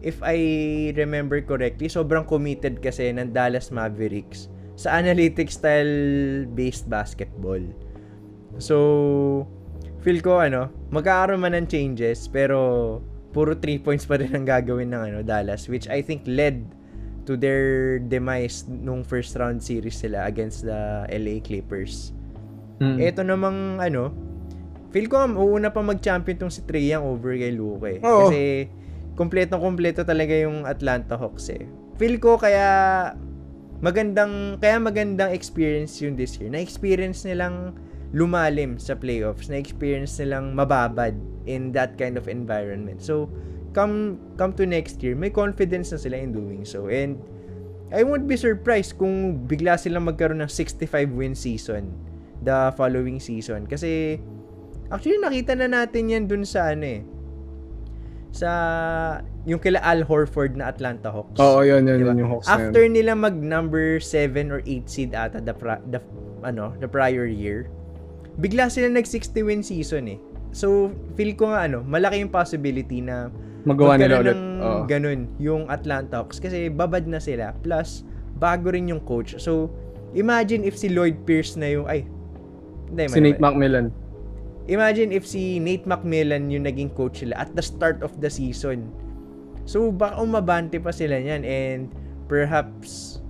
if 0.00 0.16
I 0.24 0.38
remember 0.96 1.44
correctly, 1.44 1.92
sobrang 1.92 2.24
committed 2.24 2.80
kasi 2.80 3.12
ng 3.12 3.36
Dallas 3.36 3.68
Mavericks 3.68 4.48
sa 4.78 4.96
analytics 4.96 5.60
style 5.60 6.46
based 6.56 6.88
basketball. 6.88 7.60
So, 8.56 9.44
feel 10.02 10.18
ko 10.22 10.40
ano, 10.42 10.70
magkakaroon 10.94 11.42
man 11.42 11.54
ng 11.58 11.68
changes 11.68 12.30
pero 12.30 12.98
puro 13.30 13.54
3 13.54 13.84
points 13.84 14.08
pa 14.08 14.16
rin 14.16 14.32
ang 14.32 14.46
gagawin 14.48 14.88
ng 14.90 15.02
ano 15.12 15.18
Dallas 15.20 15.68
which 15.68 15.86
I 15.90 16.00
think 16.00 16.24
led 16.24 16.64
to 17.28 17.36
their 17.36 18.00
demise 18.00 18.64
nung 18.64 19.04
first 19.04 19.36
round 19.36 19.60
series 19.60 20.00
sila 20.00 20.24
against 20.24 20.64
the 20.64 21.04
LA 21.12 21.44
Clippers. 21.44 22.16
Mm. 22.80 22.96
Ito 23.04 23.20
namang 23.20 23.84
ano, 23.84 24.16
feel 24.88 25.12
ko 25.12 25.28
uuna 25.28 25.68
pa 25.68 25.84
mag-champion 25.84 26.40
tong 26.40 26.48
si 26.48 26.64
Trae 26.64 26.88
Young 26.88 27.04
over 27.04 27.36
kay 27.36 27.52
Luka 27.52 27.92
eh. 27.92 28.00
Oo. 28.00 28.32
Kasi 28.32 28.40
kompletong-kompleto 29.12 30.08
talaga 30.08 30.32
yung 30.32 30.64
Atlanta 30.64 31.20
Hawks 31.20 31.52
eh. 31.52 31.68
Feel 32.00 32.16
ko 32.16 32.40
kaya 32.40 33.12
magandang 33.84 34.56
kaya 34.56 34.80
magandang 34.80 35.28
experience 35.28 36.00
yun 36.00 36.16
this 36.16 36.40
year. 36.40 36.48
Na-experience 36.48 37.28
nilang 37.28 37.76
lumalim 38.10 38.80
sa 38.80 38.96
playoffs, 38.96 39.52
na-experience 39.52 40.16
nilang 40.16 40.56
mababad 40.56 41.12
in 41.44 41.72
that 41.76 41.96
kind 42.00 42.16
of 42.16 42.24
environment. 42.26 43.04
So, 43.04 43.28
come 43.76 44.16
come 44.40 44.56
to 44.56 44.64
next 44.64 45.04
year, 45.04 45.12
may 45.12 45.28
confidence 45.28 45.92
na 45.92 46.00
sila 46.00 46.16
in 46.16 46.32
doing 46.32 46.64
so. 46.64 46.88
And 46.88 47.20
I 47.88 48.04
won't 48.04 48.24
be 48.24 48.36
surprised 48.36 48.96
kung 48.96 49.44
bigla 49.44 49.76
silang 49.76 50.08
magkaroon 50.08 50.40
ng 50.40 50.52
65 50.52 50.88
win 51.12 51.32
season 51.32 51.92
the 52.40 52.72
following 52.76 53.20
season. 53.20 53.68
Kasi 53.68 54.20
actually 54.88 55.20
nakita 55.20 55.52
na 55.52 55.68
natin 55.68 56.08
yan 56.08 56.24
dun 56.24 56.48
sa 56.48 56.72
ano 56.72 56.84
eh 56.84 57.02
sa 58.28 58.50
yung 59.48 59.56
kila 59.56 59.80
Al 59.80 60.04
Horford 60.04 60.52
na 60.52 60.68
Atlanta 60.68 61.08
Hawks. 61.08 61.40
Oo, 61.40 61.64
yun, 61.64 61.88
yun, 61.88 61.96
Diba? 61.96 62.12
yun 62.12 62.20
yung 62.24 62.30
Hawks 62.36 62.48
After 62.48 62.84
yun. 62.84 62.92
nila 62.92 63.16
mag 63.16 63.32
number 63.32 63.96
7 64.00 64.52
or 64.52 64.60
8 64.64 64.84
seed 64.84 65.10
ata 65.16 65.40
the, 65.40 65.56
pra- 65.56 65.80
the 65.88 66.00
ano, 66.44 66.76
the 66.76 66.86
prior 66.86 67.24
year, 67.24 67.72
bigla 68.38 68.70
sila 68.70 68.86
nag 68.88 69.04
60 69.04 69.34
win 69.42 69.60
season 69.66 70.06
eh. 70.14 70.18
So, 70.54 70.94
feel 71.18 71.36
ko 71.36 71.52
nga 71.52 71.68
ano, 71.68 71.84
malaki 71.84 72.22
yung 72.24 72.32
possibility 72.32 73.04
na 73.04 73.28
Magawa 73.66 74.00
nila 74.00 74.22
ulit. 74.22 74.38
Oo. 74.38 74.86
ganun 74.88 75.28
yung 75.36 75.68
Atlanta 75.68 76.22
Hawks 76.24 76.40
kasi 76.40 76.72
babad 76.72 77.04
na 77.04 77.20
sila 77.20 77.52
plus 77.60 78.06
bago 78.38 78.72
rin 78.72 78.88
yung 78.88 79.02
coach. 79.02 79.36
So, 79.36 79.68
imagine 80.14 80.64
if 80.64 80.78
si 80.78 80.88
Lloyd 80.88 81.26
Pierce 81.28 81.58
na 81.58 81.68
yung 81.68 81.84
ay 81.84 82.06
hindi, 82.88 83.04
Si 83.12 83.20
Nate. 83.20 83.42
McMillan. 83.42 83.92
Imagine 84.68 85.12
if 85.12 85.24
si 85.28 85.60
Nate 85.60 85.84
McMillan 85.84 86.48
yung 86.48 86.64
naging 86.64 86.88
coach 86.96 87.20
nila 87.20 87.44
at 87.44 87.52
the 87.52 87.64
start 87.64 88.00
of 88.00 88.14
the 88.22 88.30
season. 88.32 88.88
So, 89.68 89.92
baka 89.92 90.16
umabante 90.22 90.80
pa 90.80 90.94
sila 90.94 91.20
niyan 91.20 91.44
and 91.44 91.80
perhaps 92.24 93.20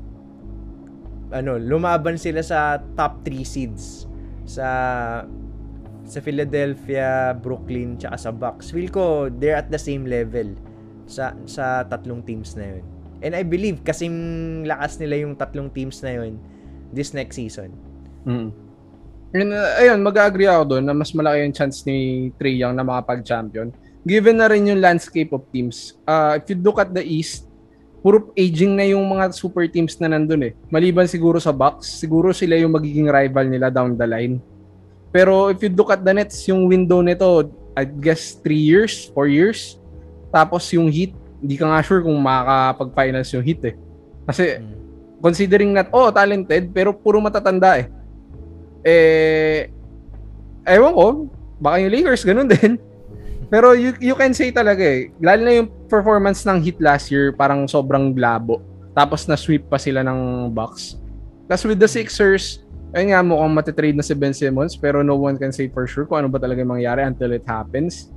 ano, 1.34 1.58
lumaban 1.58 2.14
sila 2.16 2.40
sa 2.40 2.78
top 2.94 3.26
3 3.26 3.42
seeds 3.42 4.07
sa 4.48 4.68
sa 6.08 6.18
Philadelphia, 6.24 7.36
Brooklyn, 7.36 8.00
tsaka 8.00 8.16
sa 8.16 8.30
Bucks. 8.32 8.72
Feel 8.72 8.88
ko 8.88 9.28
they're 9.28 9.60
at 9.60 9.68
the 9.68 9.76
same 9.76 10.08
level 10.08 10.56
sa 11.04 11.36
sa 11.44 11.84
tatlong 11.84 12.24
teams 12.24 12.56
na 12.56 12.80
yun. 12.80 12.84
And 13.20 13.36
I 13.36 13.44
believe 13.44 13.84
kasing 13.84 14.64
lakas 14.64 14.96
nila 14.96 15.20
yung 15.20 15.36
tatlong 15.36 15.68
teams 15.68 16.00
na 16.00 16.16
yun 16.16 16.40
this 16.96 17.12
next 17.12 17.36
season. 17.36 17.76
Mm. 18.24 18.48
Yun, 19.36 19.52
uh, 19.52 19.76
ayun, 19.76 20.00
mag-agree 20.00 20.48
ako 20.48 20.76
doon 20.76 20.84
na 20.88 20.96
mas 20.96 21.12
malaki 21.12 21.44
yung 21.44 21.52
chance 21.52 21.84
ni 21.84 22.30
Trae 22.40 22.56
Young 22.56 22.72
na 22.72 22.80
makapag-champion. 22.80 23.68
Given 24.08 24.40
na 24.40 24.48
rin 24.48 24.64
yung 24.64 24.80
landscape 24.80 25.36
of 25.36 25.44
teams. 25.52 26.00
Uh, 26.08 26.40
if 26.40 26.48
you 26.48 26.56
look 26.56 26.80
at 26.80 26.96
the 26.96 27.04
East, 27.04 27.44
puro 27.98 28.30
aging 28.34 28.78
na 28.78 28.86
yung 28.86 29.02
mga 29.04 29.34
super 29.34 29.66
teams 29.66 29.98
na 29.98 30.10
nandun 30.10 30.46
eh. 30.46 30.52
Maliban 30.70 31.04
siguro 31.04 31.38
sa 31.38 31.50
Bucks, 31.50 31.98
siguro 31.98 32.30
sila 32.30 32.54
yung 32.54 32.70
magiging 32.72 33.10
rival 33.10 33.46
nila 33.46 33.68
down 33.68 33.98
the 33.98 34.06
line. 34.06 34.38
Pero 35.10 35.48
if 35.48 35.58
you 35.58 35.70
look 35.72 35.90
at 35.90 36.04
the 36.04 36.12
Nets, 36.12 36.46
yung 36.46 36.68
window 36.68 37.00
nito, 37.00 37.48
I 37.74 37.86
guess 37.86 38.38
3 38.42 38.54
years, 38.54 39.10
4 39.14 39.26
years. 39.26 39.80
Tapos 40.28 40.68
yung 40.70 40.92
Heat, 40.92 41.14
hindi 41.38 41.56
ka 41.56 41.66
nga 41.66 41.80
sure 41.80 42.02
kung 42.02 42.18
makakapag-finals 42.18 43.30
yung 43.32 43.44
Heat 43.44 43.62
eh. 43.64 43.74
Kasi 44.26 44.44
Mm. 44.60 44.74
considering 45.18 45.70
that, 45.74 45.88
oh, 45.90 46.10
talented, 46.10 46.70
pero 46.70 46.92
puro 46.92 47.18
matatanda 47.18 47.80
eh. 47.80 47.86
Eh, 48.84 49.60
ewan 50.66 50.94
ko, 50.94 51.06
baka 51.58 51.82
yung 51.82 51.90
Lakers, 51.90 52.22
ganun 52.22 52.46
din. 52.54 52.78
Pero 53.48 53.72
you, 53.72 53.96
you 53.96 54.12
can 54.12 54.36
say 54.36 54.52
talaga 54.52 54.84
eh, 54.84 55.08
lalo 55.24 55.40
na 55.40 55.52
yung 55.64 55.68
performance 55.88 56.44
ng 56.44 56.60
Heat 56.60 56.78
last 56.84 57.08
year, 57.08 57.32
parang 57.32 57.64
sobrang 57.64 58.12
labo. 58.12 58.60
Tapos 58.92 59.24
na-sweep 59.24 59.72
pa 59.72 59.80
sila 59.80 60.04
ng 60.04 60.52
Bucks. 60.52 61.00
Tapos 61.48 61.64
with 61.64 61.80
the 61.80 61.88
Sixers, 61.88 62.60
ayun 62.92 63.16
nga 63.16 63.24
mukhang 63.24 63.56
matitrade 63.56 63.96
na 63.96 64.04
si 64.04 64.12
Ben 64.12 64.36
Simmons, 64.36 64.76
pero 64.76 65.00
no 65.00 65.16
one 65.16 65.40
can 65.40 65.48
say 65.48 65.64
for 65.72 65.88
sure 65.88 66.04
kung 66.04 66.24
ano 66.24 66.28
ba 66.28 66.36
talaga 66.36 66.60
mangyari 66.60 67.00
until 67.08 67.32
it 67.32 67.44
happens. 67.48 68.12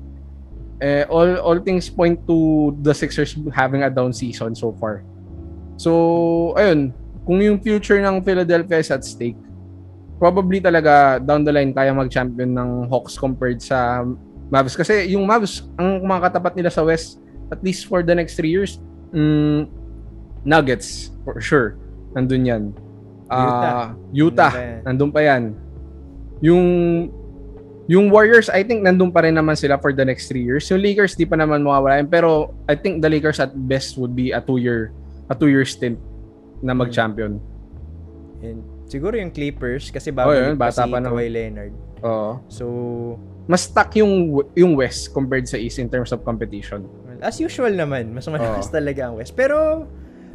Eh, 0.84 1.08
all, 1.08 1.40
all 1.40 1.60
things 1.64 1.88
point 1.88 2.20
to 2.28 2.72
the 2.84 2.92
Sixers 2.92 3.40
having 3.56 3.88
a 3.88 3.90
down 3.90 4.12
season 4.12 4.52
so 4.52 4.76
far. 4.76 5.08
So, 5.80 6.52
ayun, 6.60 6.92
kung 7.24 7.40
yung 7.40 7.64
future 7.64 8.04
ng 8.04 8.20
Philadelphia 8.20 8.84
is 8.84 8.92
at 8.92 9.08
stake, 9.08 9.40
probably 10.20 10.60
talaga 10.60 11.24
down 11.24 11.48
the 11.48 11.54
line 11.54 11.72
kaya 11.72 11.96
mag-champion 11.96 12.52
ng 12.52 12.70
Hawks 12.92 13.16
compared 13.16 13.64
sa 13.64 14.04
Mavs. 14.52 14.76
Kasi 14.76 15.16
yung 15.16 15.24
Mavs, 15.24 15.64
ang 15.80 16.04
mga 16.04 16.30
katapat 16.30 16.54
nila 16.54 16.68
sa 16.68 16.84
West, 16.84 17.18
at 17.48 17.64
least 17.64 17.88
for 17.88 18.04
the 18.04 18.12
next 18.12 18.36
three 18.36 18.52
years, 18.52 18.78
mm, 19.10 19.66
Nuggets, 20.44 21.16
for 21.24 21.40
sure. 21.40 21.80
Nandun 22.12 22.44
yan. 22.44 22.64
Ah, 23.32 23.96
Utah, 24.12 24.52
yan. 24.52 24.84
nandun 24.84 25.08
pa 25.10 25.24
yan. 25.24 25.56
Yung 26.44 26.66
yung 27.88 28.08
Warriors, 28.08 28.48
I 28.48 28.64
think 28.64 28.84
nandun 28.84 29.12
pa 29.12 29.24
rin 29.24 29.36
naman 29.36 29.56
sila 29.56 29.80
for 29.80 29.92
the 29.92 30.04
next 30.04 30.28
three 30.28 30.44
years. 30.44 30.68
Yung 30.68 30.80
Lakers, 30.80 31.16
di 31.16 31.24
pa 31.24 31.36
naman 31.36 31.64
mawawala 31.64 32.00
yan. 32.00 32.08
Pero 32.08 32.52
I 32.68 32.76
think 32.76 33.00
the 33.00 33.08
Lakers 33.08 33.40
at 33.40 33.52
best 33.56 33.96
would 33.96 34.12
be 34.12 34.32
a 34.32 34.40
two-year 34.40 34.92
a 35.28 35.36
two-year 35.36 35.64
stint 35.64 35.96
na 36.60 36.76
mag-champion. 36.76 37.40
And 38.42 38.60
siguro 38.86 39.16
yung 39.16 39.32
Clippers 39.32 39.88
kasi 39.90 40.12
Oh, 40.12 40.18
babalik 40.18 40.44
yun, 40.44 40.56
pa 40.58 40.68
bata 40.68 40.84
si 40.84 40.92
pa 40.92 40.98
naman. 40.98 41.10
Kawhi 41.14 41.28
Leonard. 41.30 41.74
Oo. 42.02 42.32
So, 42.50 42.66
Mas 43.52 43.68
stuck 43.68 43.92
yung 44.00 44.32
yung 44.56 44.80
West 44.80 45.12
compared 45.12 45.44
sa 45.44 45.60
East 45.60 45.76
in 45.84 45.92
terms 45.92 46.16
of 46.16 46.24
competition. 46.24 46.88
as 47.22 47.38
usual 47.38 47.76
naman, 47.76 48.16
mas 48.16 48.26
malakas 48.32 48.72
Oo. 48.72 48.76
talaga 48.80 49.12
ang 49.12 49.20
West. 49.20 49.38
Pero, 49.38 49.86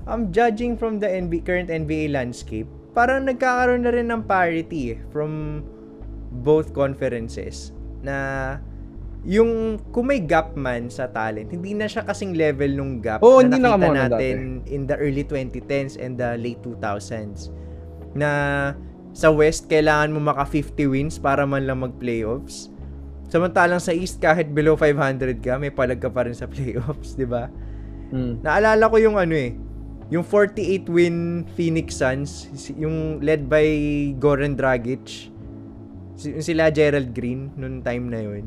um, 0.06 0.30
judging 0.30 0.78
from 0.78 1.02
the 1.02 1.08
NBA, 1.08 1.42
current 1.42 1.68
NBA 1.72 2.14
landscape, 2.14 2.68
parang 2.94 3.26
nagkakaroon 3.26 3.82
na 3.82 3.90
rin 3.92 4.06
ng 4.08 4.22
parity 4.24 4.94
eh, 4.94 4.98
from 5.10 5.60
both 6.46 6.70
conferences 6.70 7.74
na 8.06 8.56
yung 9.26 9.82
kung 9.90 10.06
may 10.06 10.22
gap 10.22 10.54
man 10.54 10.86
sa 10.86 11.10
talent, 11.10 11.50
hindi 11.50 11.74
na 11.74 11.90
siya 11.90 12.06
kasing 12.06 12.38
level 12.38 12.70
nung 12.78 13.02
gap 13.02 13.18
Oo, 13.26 13.42
na 13.42 13.50
hindi 13.50 13.58
nakita 13.58 13.88
na 13.90 14.06
natin 14.06 14.36
in 14.70 14.86
the 14.86 14.94
early 15.02 15.26
2010s 15.26 15.98
and 15.98 16.14
the 16.14 16.38
late 16.38 16.62
2000s. 16.62 17.50
Na 18.14 18.30
sa 19.10 19.34
West, 19.34 19.66
kailangan 19.66 20.14
mo 20.14 20.22
maka 20.22 20.46
50 20.46 20.86
wins 20.86 21.18
para 21.18 21.42
man 21.42 21.66
lang 21.66 21.82
mag-playoffs. 21.82 22.70
Samantalang 23.26 23.82
sa 23.82 23.90
East, 23.90 24.22
kahit 24.22 24.54
below 24.54 24.78
500 24.78 25.42
ka, 25.42 25.58
may 25.58 25.74
palag 25.74 25.98
ka 25.98 26.06
pa 26.06 26.26
rin 26.26 26.36
sa 26.36 26.46
playoffs, 26.52 27.18
di 27.18 27.26
ba? 27.26 27.50
Mm. 28.14 28.46
Naalala 28.46 28.86
ko 28.86 28.96
yung 29.02 29.18
ano 29.18 29.34
eh, 29.34 29.58
yung 30.14 30.22
48 30.22 30.86
win 30.86 31.42
Phoenix 31.58 31.98
Suns, 31.98 32.46
yung 32.78 33.18
led 33.18 33.50
by 33.50 33.66
Goran 34.22 34.54
Dragic, 34.54 35.34
sila 36.16 36.70
Gerald 36.70 37.12
Green 37.12 37.50
noon 37.58 37.82
time 37.82 38.08
na 38.08 38.22
yun. 38.22 38.46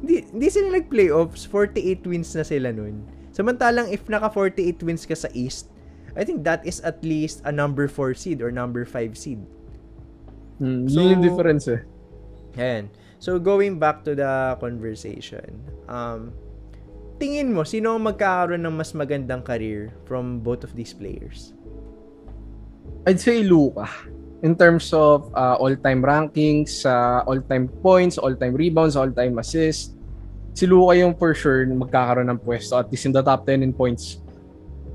Hindi, 0.00 0.22
hindi 0.30 0.48
sila 0.48 0.78
nag-playoffs, 0.78 1.48
48 1.50 2.06
wins 2.06 2.30
na 2.38 2.44
sila 2.46 2.70
noon. 2.70 3.02
Samantalang 3.34 3.90
if 3.90 4.06
naka 4.06 4.30
48 4.30 4.86
wins 4.86 5.02
ka 5.04 5.18
sa 5.18 5.28
East, 5.34 5.68
I 6.16 6.24
think 6.24 6.46
that 6.48 6.64
is 6.64 6.80
at 6.80 7.02
least 7.04 7.44
a 7.44 7.52
number 7.52 7.90
4 7.90 8.16
seed 8.16 8.40
or 8.40 8.48
number 8.48 8.86
5 8.86 9.18
seed. 9.18 9.42
Mm, 10.62 10.88
So- 10.88 11.02
yun 11.02 11.20
yung 11.20 11.24
difference 11.26 11.66
eh. 11.68 11.82
Ayan. 12.56 12.88
So, 13.18 13.40
going 13.40 13.80
back 13.80 14.04
to 14.04 14.14
the 14.14 14.56
conversation, 14.60 15.56
um, 15.88 16.36
tingin 17.16 17.52
mo, 17.56 17.64
sino 17.64 17.96
ang 17.96 18.04
magkakaroon 18.04 18.60
ng 18.60 18.74
mas 18.76 18.92
magandang 18.92 19.40
career 19.40 19.96
from 20.04 20.44
both 20.44 20.64
of 20.64 20.76
these 20.76 20.92
players? 20.92 21.56
I'd 23.08 23.20
say 23.20 23.42
Luka. 23.42 23.88
In 24.44 24.52
terms 24.52 24.92
of 24.92 25.32
uh, 25.32 25.56
all-time 25.56 26.04
rankings, 26.04 26.84
uh, 26.84 27.24
all-time 27.24 27.72
points, 27.80 28.20
all-time 28.20 28.52
rebounds, 28.52 28.94
all-time 28.94 29.40
assists, 29.40 29.96
si 30.56 30.64
Luka 30.64 30.96
yung 30.96 31.12
for 31.16 31.36
sure 31.36 31.68
magkakaroon 31.68 32.32
ng 32.32 32.40
pwesto 32.40 32.80
at 32.80 32.88
least 32.88 33.04
in 33.04 33.12
the 33.12 33.20
top 33.20 33.44
10 33.44 33.60
in 33.60 33.72
points. 33.72 34.20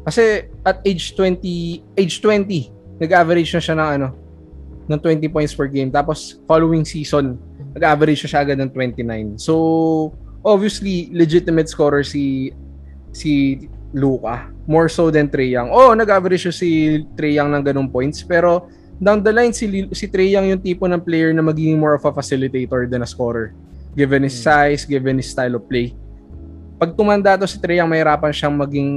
Kasi 0.06 0.50
at 0.66 0.82
age 0.82 1.14
20, 1.14 1.98
age 1.98 2.22
20, 2.22 3.02
nag-average 3.02 3.54
na 3.54 3.62
siya 3.62 3.76
ng 3.78 3.90
ano, 4.02 4.08
ng 4.90 5.00
20 5.00 5.30
points 5.30 5.54
per 5.54 5.70
game. 5.70 5.94
Tapos 5.94 6.42
following 6.50 6.82
season, 6.82 7.38
nag-average 7.76 8.26
na 8.26 8.30
siya 8.30 8.42
agad 8.44 8.58
ng 8.60 8.72
29. 8.72 9.40
So, 9.40 9.56
obviously, 10.44 11.10
legitimate 11.14 11.72
scorer 11.72 12.04
si 12.04 12.52
si 13.12 13.66
Luka. 13.92 14.52
More 14.68 14.88
so 14.88 15.12
than 15.12 15.28
Trey 15.28 15.52
Young. 15.52 15.72
Oh, 15.72 15.92
nag-average 15.92 16.48
siya 16.48 16.56
si 16.56 16.70
Trey 17.16 17.36
Young 17.36 17.52
ng 17.52 17.64
ganung 17.64 17.92
points. 17.92 18.24
Pero 18.24 18.72
down 19.00 19.24
the 19.24 19.34
line, 19.34 19.52
si, 19.52 19.68
si 19.92 20.06
Trey 20.08 20.32
Young 20.32 20.48
yung 20.48 20.62
tipo 20.64 20.88
ng 20.88 21.02
player 21.04 21.36
na 21.36 21.44
magiging 21.44 21.80
more 21.80 21.96
of 22.00 22.06
a 22.08 22.12
facilitator 22.12 22.88
than 22.88 23.04
a 23.04 23.10
scorer. 23.10 23.52
Given 23.92 24.24
his 24.24 24.38
size, 24.38 24.88
given 24.88 25.20
his 25.20 25.28
style 25.28 25.60
of 25.60 25.68
play. 25.68 25.92
Pag 26.80 26.96
tumanda 26.96 27.36
to 27.36 27.44
si 27.44 27.60
Trey 27.60 27.84
Young, 27.84 27.92
mahirapan 27.92 28.32
siyang 28.32 28.56
maging 28.56 28.92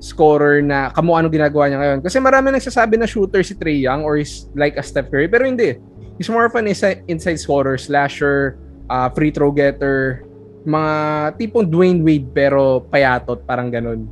scorer 0.00 0.64
na 0.64 0.88
kamo 0.88 1.12
ano 1.12 1.28
ginagawa 1.28 1.68
niya 1.68 1.78
ngayon. 1.78 2.00
Kasi 2.00 2.16
marami 2.16 2.48
nagsasabi 2.56 2.96
na 2.96 3.04
shooter 3.04 3.44
si 3.44 3.52
Trey 3.52 3.84
Young 3.84 4.00
or 4.00 4.16
is 4.16 4.48
like 4.56 4.80
a 4.80 4.84
Steph 4.84 5.12
Curry. 5.12 5.28
Pero 5.28 5.44
hindi. 5.44 5.76
He's 6.20 6.28
more 6.28 6.44
of 6.44 6.52
an 6.52 6.68
inside, 6.68 7.00
inside 7.08 7.40
scorer, 7.40 7.80
slasher, 7.80 8.60
uh, 8.92 9.08
free 9.08 9.32
throw 9.32 9.48
getter, 9.48 10.20
mga 10.68 11.40
tipong 11.40 11.72
Dwayne 11.72 12.04
Wade 12.04 12.28
pero 12.36 12.84
payatot, 12.84 13.40
parang 13.48 13.72
ganun. 13.72 14.04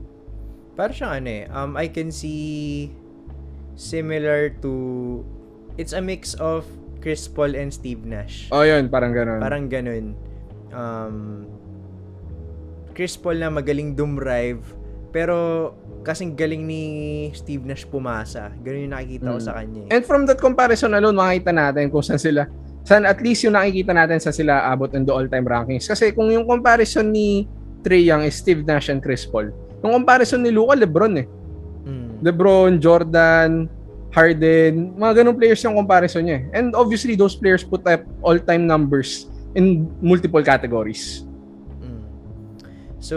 Parang 0.73 0.97
siyang 0.97 1.13
ano 1.21 1.29
eh, 1.29 1.45
um, 1.53 1.77
I 1.77 1.93
can 1.93 2.09
see 2.09 2.89
similar 3.77 4.57
to, 4.65 5.21
it's 5.77 5.93
a 5.93 6.01
mix 6.01 6.33
of 6.41 6.65
Chris 7.05 7.29
Paul 7.29 7.53
and 7.53 7.69
Steve 7.69 8.09
Nash. 8.09 8.49
Oh, 8.57 8.65
yun, 8.65 8.89
parang 8.89 9.13
ganun. 9.13 9.45
Parang 9.45 9.69
ganun. 9.69 10.17
Um, 10.73 11.45
Chris 12.97 13.21
Paul 13.21 13.45
na 13.45 13.53
magaling 13.53 13.93
dumrive, 13.93 14.65
pero 15.09 15.73
kasing 16.03 16.33
galing 16.33 16.65
ni 16.65 16.83
Steve 17.33 17.65
Nash 17.65 17.85
pumasa. 17.85 18.49
Ganun 18.61 18.89
yung 18.89 18.95
nakikita 18.95 19.29
ko 19.29 19.39
Mm. 19.41 19.45
sa 19.45 19.53
kanya. 19.57 19.81
eh. 19.85 19.93
And 19.93 20.03
from 20.05 20.25
that 20.25 20.39
comparison 20.39 20.93
alone, 20.93 21.17
makikita 21.17 21.53
natin 21.53 21.89
kung 21.89 22.01
saan 22.01 22.17
sila, 22.17 22.49
saan 22.83 23.05
at 23.05 23.21
least 23.21 23.45
yung 23.45 23.53
nakikita 23.53 23.93
natin 23.93 24.17
sa 24.17 24.33
sila 24.33 24.69
abot 24.69 24.89
in 24.93 25.05
the 25.05 25.13
all-time 25.13 25.45
rankings. 25.45 25.85
Kasi 25.85 26.13
kung 26.13 26.29
yung 26.29 26.45
comparison 26.45 27.09
ni 27.09 27.45
Trey 27.81 28.05
Young 28.05 28.25
is 28.25 28.37
Steve 28.37 28.65
Nash 28.65 28.89
and 28.89 29.01
Chris 29.01 29.25
Paul, 29.25 29.53
yung 29.81 29.93
comparison 29.95 30.41
ni 30.41 30.49
Luka, 30.49 30.75
Lebron 30.75 31.15
eh. 31.21 31.27
Mm. 31.85 32.25
Lebron, 32.25 32.73
Jordan, 32.81 33.69
Harden, 34.09 34.97
mga 34.97 35.21
ganung 35.21 35.37
players 35.37 35.61
yung 35.61 35.77
comparison 35.77 36.25
niya. 36.25 36.41
eh. 36.49 36.57
And 36.57 36.73
obviously, 36.73 37.13
those 37.15 37.37
players 37.37 37.61
put 37.63 37.85
up 37.85 38.01
all-time 38.25 38.65
numbers 38.65 39.29
in 39.53 39.85
multiple 40.01 40.41
categories. 40.41 41.29
Mm. 41.79 42.03
So, 42.99 43.17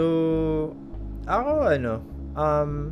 ako 1.26 1.52
ano, 1.70 1.94
um, 2.34 2.90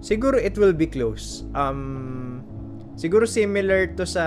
siguro 0.00 0.36
it 0.36 0.56
will 0.56 0.76
be 0.76 0.88
close. 0.88 1.44
Um, 1.52 2.44
siguro 2.94 3.28
similar 3.28 3.90
to 3.98 4.04
sa 4.04 4.24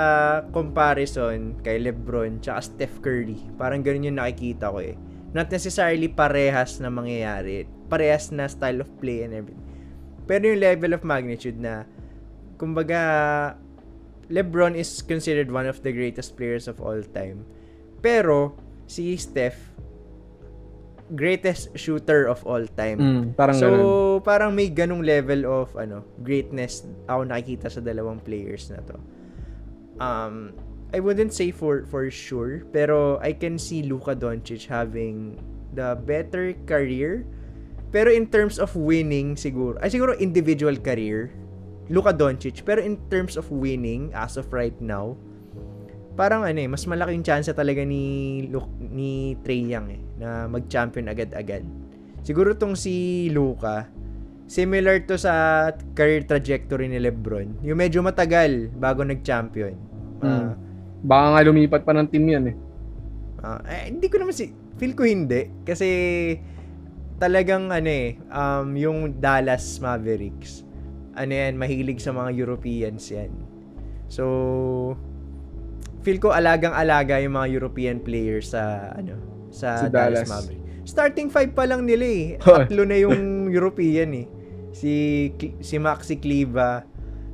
comparison 0.52 1.58
kay 1.62 1.82
LeBron 1.82 2.42
tsaka 2.42 2.62
Steph 2.74 3.00
Curry. 3.02 3.40
Parang 3.56 3.82
ganun 3.82 4.10
yung 4.10 4.20
nakikita 4.20 4.74
ko 4.74 4.82
eh. 4.82 4.98
Not 5.36 5.52
necessarily 5.52 6.08
parehas 6.08 6.80
na 6.80 6.90
mangyayari. 6.90 7.68
Parehas 7.92 8.32
na 8.34 8.48
style 8.48 8.82
of 8.82 8.90
play 8.98 9.22
and 9.28 9.36
everything. 9.36 9.64
Pero 10.28 10.44
yung 10.44 10.60
level 10.60 10.92
of 10.92 11.08
magnitude 11.08 11.56
na, 11.56 11.88
kumbaga, 12.60 13.00
LeBron 14.28 14.76
is 14.76 15.00
considered 15.00 15.48
one 15.48 15.68
of 15.68 15.80
the 15.88 15.92
greatest 15.96 16.36
players 16.36 16.68
of 16.68 16.84
all 16.84 17.00
time. 17.16 17.48
Pero, 18.04 18.60
si 18.92 19.16
Steph, 19.16 19.56
greatest 21.16 21.72
shooter 21.80 22.28
of 22.28 22.44
all 22.44 22.64
time. 22.76 23.00
Mm, 23.00 23.24
parang 23.40 23.58
so, 23.58 23.68
ganun. 23.68 24.24
parang 24.24 24.52
may 24.52 24.68
ganung 24.68 25.04
level 25.06 25.48
of 25.48 25.72
ano, 25.80 26.04
greatness 26.20 26.84
ako 27.08 27.22
nakikita 27.24 27.72
sa 27.72 27.80
dalawang 27.80 28.20
players 28.20 28.68
na 28.68 28.84
to. 28.84 28.98
Um, 30.04 30.52
I 30.92 31.00
wouldn't 31.00 31.32
say 31.32 31.52
for 31.52 31.88
for 31.88 32.08
sure, 32.12 32.68
pero 32.72 33.20
I 33.24 33.32
can 33.32 33.56
see 33.56 33.84
Luka 33.84 34.16
Doncic 34.16 34.68
having 34.68 35.40
the 35.76 35.96
better 35.96 36.56
career. 36.68 37.24
Pero 37.88 38.12
in 38.12 38.28
terms 38.28 38.60
of 38.60 38.76
winning 38.76 39.40
siguro, 39.40 39.80
ay 39.80 39.88
siguro 39.88 40.12
individual 40.20 40.76
career, 40.76 41.32
Luka 41.88 42.12
Doncic, 42.12 42.68
pero 42.68 42.84
in 42.84 43.00
terms 43.08 43.40
of 43.40 43.48
winning 43.48 44.12
as 44.12 44.36
of 44.36 44.52
right 44.52 44.76
now, 44.84 45.16
parang 46.20 46.44
ano 46.44 46.60
eh, 46.60 46.68
mas 46.68 46.84
malaki 46.84 47.16
yung 47.16 47.24
chance 47.24 47.48
talaga 47.48 47.88
ni 47.88 48.44
Lu- 48.52 48.76
ni 48.92 49.40
Trey 49.40 49.64
Young 49.64 49.88
eh 49.88 50.07
na 50.18 50.50
mag-champion 50.50 51.10
agad-agad. 51.10 51.64
Siguro 52.26 52.58
tong 52.58 52.76
si 52.76 53.28
Luka, 53.32 53.88
similar 54.50 55.04
to 55.06 55.16
sa 55.16 55.70
career 55.94 56.24
trajectory 56.28 56.92
ni 56.92 57.00
LeBron. 57.00 57.62
Yung 57.64 57.78
medyo 57.78 58.04
matagal 58.04 58.74
bago 58.76 59.04
nag-champion. 59.06 59.76
Ah, 60.24 60.58
Baka 61.04 61.26
nga 61.38 61.42
lumipat 61.46 61.82
pa 61.86 61.94
ng 61.94 62.10
team 62.10 62.26
yan 62.26 62.46
eh. 62.52 62.56
ah, 63.46 63.62
eh, 63.70 63.94
hindi 63.94 64.10
ko 64.10 64.18
naman 64.18 64.34
si 64.34 64.50
feel 64.78 64.94
ko 64.98 65.06
hindi 65.06 65.50
kasi 65.66 65.90
talagang 67.18 67.70
ano 67.74 67.90
eh 67.90 68.18
um, 68.30 68.78
yung 68.78 69.18
Dallas 69.18 69.82
Mavericks 69.82 70.62
ano 71.18 71.34
yan 71.34 71.58
mahilig 71.58 71.98
sa 72.02 72.14
mga 72.14 72.34
Europeans 72.34 73.10
yan. 73.10 73.34
So 74.10 74.26
feel 76.06 76.22
ko 76.22 76.34
alagang-alaga 76.34 77.22
yung 77.22 77.38
mga 77.38 77.48
European 77.58 77.98
players 78.02 78.54
sa 78.54 78.94
ano 78.94 79.37
sa 79.58 79.82
Sa 79.82 79.90
Dallas. 79.90 80.30
Dallas. 80.30 80.30
Mavericks. 80.30 80.66
Starting 80.88 81.28
five 81.34 81.52
pa 81.58 81.66
lang 81.66 81.84
nila 81.90 82.06
eh. 82.06 82.26
Tatlo 82.46 82.86
na 82.86 82.96
yung 83.02 83.50
European 83.50 84.14
eh. 84.14 84.28
Si 84.72 84.94
si 85.58 85.76
Maxi 85.82 86.22
Cliva, 86.22 86.86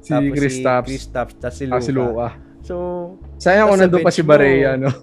Si 0.03 0.11
tapos 0.11 0.35
Kristaps, 0.35 0.87
si 0.87 0.91
Kristaps, 0.91 1.33
tapos 1.39 1.55
si 1.55 1.63
ah, 1.63 1.71
Luka. 1.71 1.83
si 1.83 1.91
Luka. 1.91 2.27
So, 2.63 2.75
Sayang 3.39 3.71
kung 3.71 3.79
nandun 3.79 4.03
pa 4.03 4.11
si. 4.11 4.23
Barea, 4.23 4.79
no? 4.79 4.91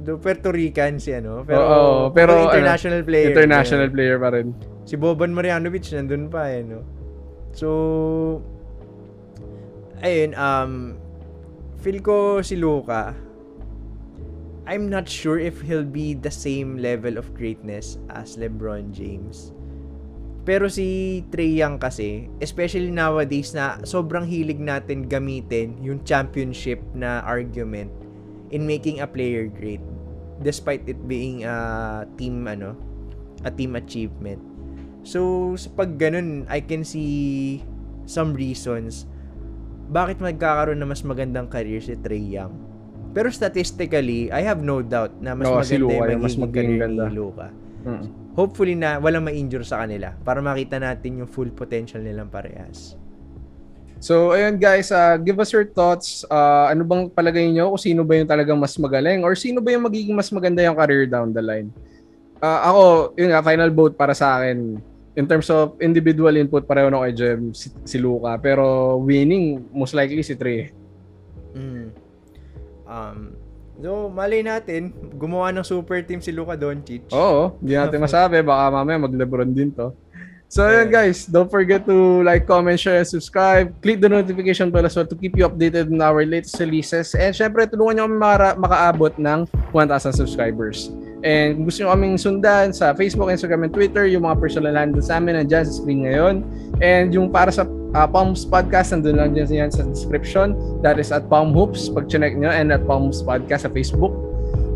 do 0.00 0.16
Puerto 0.16 0.48
Rican 0.48 0.96
si 0.96 1.12
ano. 1.12 1.44
Pero, 1.44 1.60
Oo, 1.60 1.92
pero 2.10 2.32
mukhang 2.32 2.40
ano, 2.40 2.50
international 2.56 3.02
player. 3.04 3.30
International 3.36 3.88
eh. 3.88 3.92
player 3.92 4.16
pa 4.16 4.28
rin. 4.32 4.46
Si 4.88 4.96
Boban 4.96 5.32
Marjanovic 5.36 5.84
nandun 5.92 6.32
pa 6.32 6.48
eh, 6.48 6.64
no? 6.64 6.80
So, 7.52 7.68
ayun, 10.00 10.32
um, 10.40 10.72
feel 11.84 12.00
ko 12.00 12.40
si 12.40 12.56
Luka, 12.56 13.12
I'm 14.70 14.86
not 14.86 15.10
sure 15.10 15.42
if 15.42 15.58
he'll 15.66 15.82
be 15.82 16.14
the 16.14 16.30
same 16.30 16.78
level 16.78 17.18
of 17.18 17.34
greatness 17.34 17.98
as 18.06 18.38
LeBron 18.38 18.94
James. 18.94 19.50
Pero 20.46 20.70
si 20.70 21.20
Trey 21.34 21.58
Young 21.58 21.82
kasi, 21.82 22.30
especially 22.38 22.94
nowadays 22.94 23.50
na 23.50 23.82
sobrang 23.82 24.22
hilig 24.22 24.62
natin 24.62 25.10
gamitin 25.10 25.74
yung 25.82 26.06
championship 26.06 26.78
na 26.94 27.18
argument 27.26 27.90
in 28.54 28.62
making 28.62 29.02
a 29.02 29.10
player 29.10 29.50
great 29.50 29.82
despite 30.46 30.86
it 30.86 31.02
being 31.10 31.42
a 31.42 32.06
team 32.14 32.46
ano, 32.46 32.78
a 33.42 33.50
team 33.50 33.74
achievement. 33.74 34.38
So, 35.02 35.50
sa 35.58 35.66
pag 35.74 35.98
ganun, 35.98 36.46
I 36.46 36.62
can 36.62 36.86
see 36.86 37.58
some 38.06 38.38
reasons 38.38 39.10
bakit 39.90 40.22
magkakaroon 40.22 40.78
na 40.78 40.86
mas 40.86 41.02
magandang 41.02 41.50
career 41.50 41.82
si 41.82 41.98
Trey 41.98 42.22
Young. 42.22 42.69
Pero 43.10 43.26
statistically, 43.34 44.30
I 44.30 44.46
have 44.46 44.62
no 44.62 44.82
doubt 44.86 45.18
na 45.18 45.34
mas 45.34 45.50
Oo, 45.50 45.58
maganda 45.58 45.70
si 45.70 45.78
Luka 45.82 46.04
yung 46.06 46.22
mas 46.22 46.36
magiging 46.38 46.78
ganda. 46.78 47.04
ni 47.10 47.14
Luka. 47.18 47.46
Mm. 47.82 48.04
Hopefully 48.38 48.74
na 48.78 49.02
walang 49.02 49.26
ma-injure 49.26 49.66
sa 49.66 49.82
kanila 49.82 50.14
para 50.22 50.38
makita 50.38 50.78
natin 50.78 51.24
yung 51.24 51.30
full 51.30 51.50
potential 51.50 51.98
nilang 51.98 52.30
parehas. 52.30 52.94
So, 54.00 54.32
ayun 54.32 54.56
guys, 54.56 54.88
uh, 54.94 55.20
give 55.20 55.36
us 55.42 55.52
your 55.52 55.68
thoughts. 55.68 56.24
Uh, 56.30 56.72
ano 56.72 56.86
bang 56.88 57.12
palagay 57.12 57.52
nyo 57.52 57.76
kung 57.76 57.82
sino 57.82 58.00
ba 58.00 58.16
yung 58.16 58.30
talagang 58.30 58.56
mas 58.56 58.72
magaling 58.80 59.20
or 59.26 59.36
sino 59.36 59.60
ba 59.60 59.76
yung 59.76 59.84
magiging 59.84 60.16
mas 60.16 60.32
maganda 60.32 60.64
yung 60.64 60.78
career 60.78 61.04
down 61.04 61.36
the 61.36 61.42
line? 61.44 61.68
Uh, 62.40 62.60
ako, 62.64 62.84
yun 63.20 63.28
nga, 63.34 63.44
final 63.44 63.68
vote 63.68 64.00
para 64.00 64.16
sa 64.16 64.40
akin. 64.40 64.80
In 65.18 65.28
terms 65.28 65.52
of 65.52 65.76
individual 65.84 66.32
input, 66.32 66.64
pareho 66.64 66.88
na 66.88 67.04
kay 67.04 67.12
Jem, 67.12 67.52
si, 67.52 67.68
si 67.84 68.00
Luka. 68.00 68.40
Pero 68.40 68.96
winning, 69.04 69.68
most 69.68 69.92
likely 69.92 70.24
si 70.24 70.32
Trey. 70.32 70.72
Mm. 71.52 71.92
Um, 72.90 73.38
so, 73.78 74.10
malay 74.10 74.42
natin, 74.42 74.90
gumawa 75.14 75.54
ng 75.54 75.62
super 75.62 76.02
team 76.02 76.18
si 76.18 76.34
Luka 76.34 76.58
Doncic. 76.58 77.06
Oo, 77.14 77.54
hindi 77.62 77.78
natin 77.78 78.02
masabi. 78.06 78.42
Baka 78.42 78.74
mamaya 78.74 78.98
mag-Lebron 78.98 79.54
din 79.54 79.70
to. 79.70 79.94
So, 80.50 80.66
ayun 80.66 80.90
guys, 80.90 81.30
don't 81.30 81.46
forget 81.46 81.86
to 81.86 82.26
like, 82.26 82.42
comment, 82.42 82.74
share, 82.74 82.98
and 82.98 83.06
subscribe. 83.06 83.70
Click 83.86 84.02
the 84.02 84.10
notification 84.10 84.74
bell 84.74 84.82
as 84.82 84.98
well 84.98 85.06
to 85.06 85.14
keep 85.14 85.38
you 85.38 85.46
updated 85.46 85.94
on 85.94 86.02
our 86.02 86.26
latest 86.26 86.58
releases. 86.58 87.14
And 87.14 87.30
syempre, 87.30 87.70
tulungan 87.70 88.02
nyo 88.02 88.04
kami 88.10 88.18
maka- 88.18 88.58
makaabot 88.58 89.14
ng 89.14 89.46
1,000 89.70 90.10
subscribers. 90.10 90.90
And 91.22 91.54
kung 91.54 91.64
gusto 91.70 91.86
nyo 91.86 91.94
kaming 91.94 92.18
sundan 92.18 92.74
sa 92.74 92.90
Facebook, 92.98 93.30
Instagram, 93.30 93.70
and 93.70 93.74
Twitter, 93.78 94.10
yung 94.10 94.26
mga 94.26 94.42
personal 94.42 94.74
handles 94.74 95.06
namin 95.06 95.38
nandyan 95.38 95.70
sa 95.70 95.70
screen 95.70 96.02
ngayon. 96.10 96.42
And 96.82 97.14
yung 97.14 97.30
para 97.30 97.54
sa 97.54 97.62
uh, 97.94 98.06
Palms 98.06 98.46
Podcast, 98.46 98.94
nandun 98.94 99.18
lang 99.18 99.30
dyan 99.34 99.68
yan 99.68 99.70
sa 99.70 99.82
description. 99.86 100.54
That 100.82 100.98
is 100.98 101.10
at 101.10 101.26
Palm 101.26 101.54
Hoops, 101.54 101.90
pag 101.90 102.06
check 102.10 102.34
nyo, 102.36 102.50
and 102.50 102.70
at 102.70 102.86
Palms 102.86 103.22
Podcast 103.22 103.66
sa 103.66 103.70
Facebook. 103.70 104.14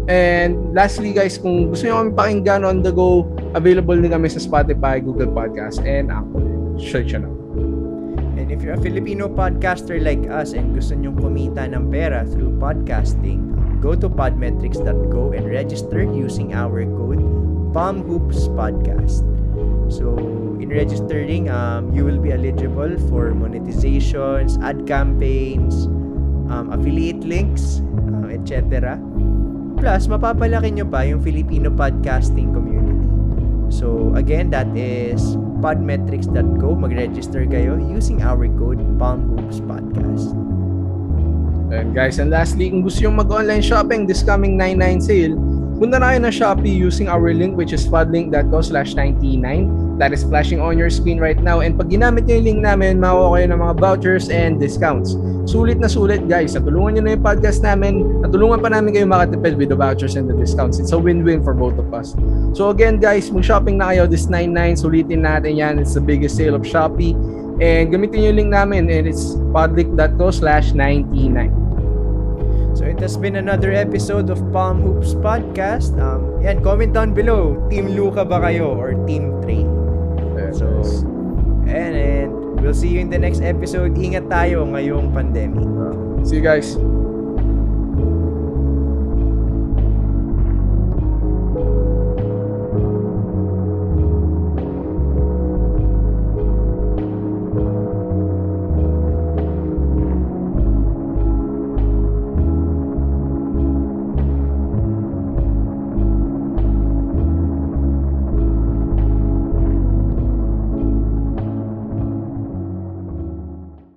And 0.05 0.77
lastly 0.77 1.17
guys, 1.17 1.41
kung 1.41 1.73
gusto 1.73 1.89
nyo 1.89 2.05
kami 2.05 2.13
pakinggan 2.13 2.63
on 2.67 2.85
the 2.85 2.93
go, 2.93 3.25
available 3.57 3.97
din 3.97 4.13
kami 4.13 4.29
sa 4.29 4.43
Spotify, 4.43 5.01
Google 5.01 5.33
Podcast, 5.33 5.81
and 5.81 6.13
Apple. 6.13 6.45
Search 6.77 7.17
nyo 7.17 7.21
na. 7.25 7.31
And 8.37 8.53
if 8.53 8.61
you're 8.61 8.77
a 8.77 8.83
Filipino 8.83 9.31
podcaster 9.31 9.97
like 9.97 10.29
us 10.29 10.53
and 10.53 10.77
gusto 10.77 10.93
nyong 10.93 11.17
kumita 11.17 11.65
ng 11.65 11.89
pera 11.89 12.29
through 12.29 12.53
podcasting, 12.61 13.57
go 13.81 13.97
to 13.97 14.11
podmetrics.go 14.13 15.33
and 15.33 15.49
register 15.49 16.05
using 16.05 16.53
our 16.53 16.85
code 16.85 17.25
PalmHoopsPodcast. 17.73 19.25
So, 19.89 20.44
in 20.61 20.71
registering, 20.71 21.51
um, 21.51 21.93
you 21.93 22.05
will 22.05 22.19
be 22.19 22.33
eligible 22.33 22.97
for 23.11 23.33
monetizations, 23.33 24.61
ad 24.63 24.87
campaigns, 24.87 25.87
um, 26.51 26.71
affiliate 26.73 27.23
links, 27.25 27.83
uh, 28.11 28.31
etc. 28.31 28.97
Plus, 29.79 30.07
mapapalaki 30.07 30.79
nyo 30.79 30.87
pa 30.87 31.03
yung 31.05 31.21
Filipino 31.21 31.69
podcasting 31.69 32.55
community. 32.55 33.09
So, 33.75 34.15
again, 34.15 34.55
that 34.55 34.71
is 34.77 35.37
podmetrics.co. 35.59 36.79
Mag-register 36.79 37.49
kayo 37.49 37.81
using 37.81 38.23
our 38.23 38.47
code 38.55 38.81
PalmHoopsPodcast. 39.01 40.31
And 41.75 41.91
guys, 41.91 42.23
and 42.23 42.31
lastly, 42.31 42.71
kung 42.71 42.87
gusto 42.87 43.03
yung 43.09 43.19
mag-online 43.19 43.65
shopping 43.65 44.07
this 44.07 44.23
coming 44.23 44.55
99 44.55 45.01
sale, 45.03 45.35
punta 45.81 45.99
na 45.99 46.15
kayo 46.15 46.19
ng 46.23 46.35
Shopee 46.35 46.71
using 46.71 47.11
our 47.11 47.35
link 47.35 47.59
which 47.59 47.75
is 47.75 47.83
podlink.co 47.91 48.63
slash 48.63 48.95
99. 48.95 49.84
That 49.99 50.11
is 50.11 50.27
flashing 50.27 50.59
on 50.59 50.75
your 50.75 50.91
screen 50.91 51.23
right 51.23 51.39
now. 51.39 51.63
And 51.63 51.79
pag 51.79 51.87
ginamit 51.87 52.27
nyo 52.27 52.35
yung 52.43 52.47
link 52.51 52.61
namin, 52.67 52.99
makuha 52.99 53.39
kayo 53.39 53.47
ng 53.55 53.61
mga 53.63 53.75
vouchers 53.79 54.27
and 54.27 54.59
discounts. 54.59 55.15
Sulit 55.47 55.79
na 55.79 55.87
sulit 55.87 56.27
guys. 56.27 56.59
Natulungan 56.59 56.99
nyo 56.99 57.03
na 57.07 57.11
yung 57.15 57.23
podcast 57.23 57.63
namin. 57.63 58.03
Natulungan 58.27 58.59
pa 58.59 58.75
namin 58.75 58.91
kayo 58.91 59.07
makatipid 59.07 59.55
with 59.55 59.71
the 59.71 59.79
vouchers 59.79 60.19
and 60.19 60.27
the 60.27 60.35
discounts. 60.35 60.83
It's 60.83 60.91
a 60.91 60.99
win-win 60.99 61.47
for 61.47 61.55
both 61.55 61.79
of 61.79 61.95
us. 61.95 62.19
So 62.59 62.75
again 62.75 62.99
guys, 62.99 63.31
mag-shopping 63.31 63.79
na 63.79 63.95
kayo 63.95 64.11
this 64.11 64.27
99. 64.27 64.83
Sulitin 64.83 65.23
natin 65.23 65.55
yan. 65.55 65.79
It's 65.79 65.95
the 65.95 66.03
biggest 66.03 66.35
sale 66.35 66.59
of 66.59 66.67
Shopee. 66.67 67.15
And 67.63 67.95
gamitin 67.95 68.19
nyo 68.19 68.29
yung 68.35 68.39
link 68.43 68.51
namin 68.51 68.91
and 68.91 69.07
it's 69.07 69.39
podlink.co 69.55 70.35
slash 70.35 70.75
99. 70.75 71.65
So 72.75 72.83
it 72.83 72.99
has 72.99 73.15
been 73.15 73.39
another 73.39 73.71
episode 73.71 74.27
of 74.35 74.43
Palm 74.51 74.83
Hoops 74.83 75.15
Podcast. 75.15 75.95
Um, 76.03 76.43
yan, 76.43 76.59
comment 76.59 76.91
down 76.91 77.15
below. 77.15 77.55
Team 77.71 77.95
Luca 77.95 78.27
ba 78.27 78.43
kayo 78.43 78.75
or 78.75 78.99
Team 79.07 79.34
and, 81.69 81.93
and 81.97 82.31
we'll 82.61 82.75
see 82.75 82.89
you 82.89 83.01
in 83.01 83.11
the 83.11 83.19
next 83.19 83.41
episode. 83.41 83.97
Ingat 83.97 84.29
tayo 84.29 84.65
ngayong 84.69 85.13
pandemic. 85.13 85.65
See 86.25 86.41
you 86.41 86.45
guys. 86.45 86.77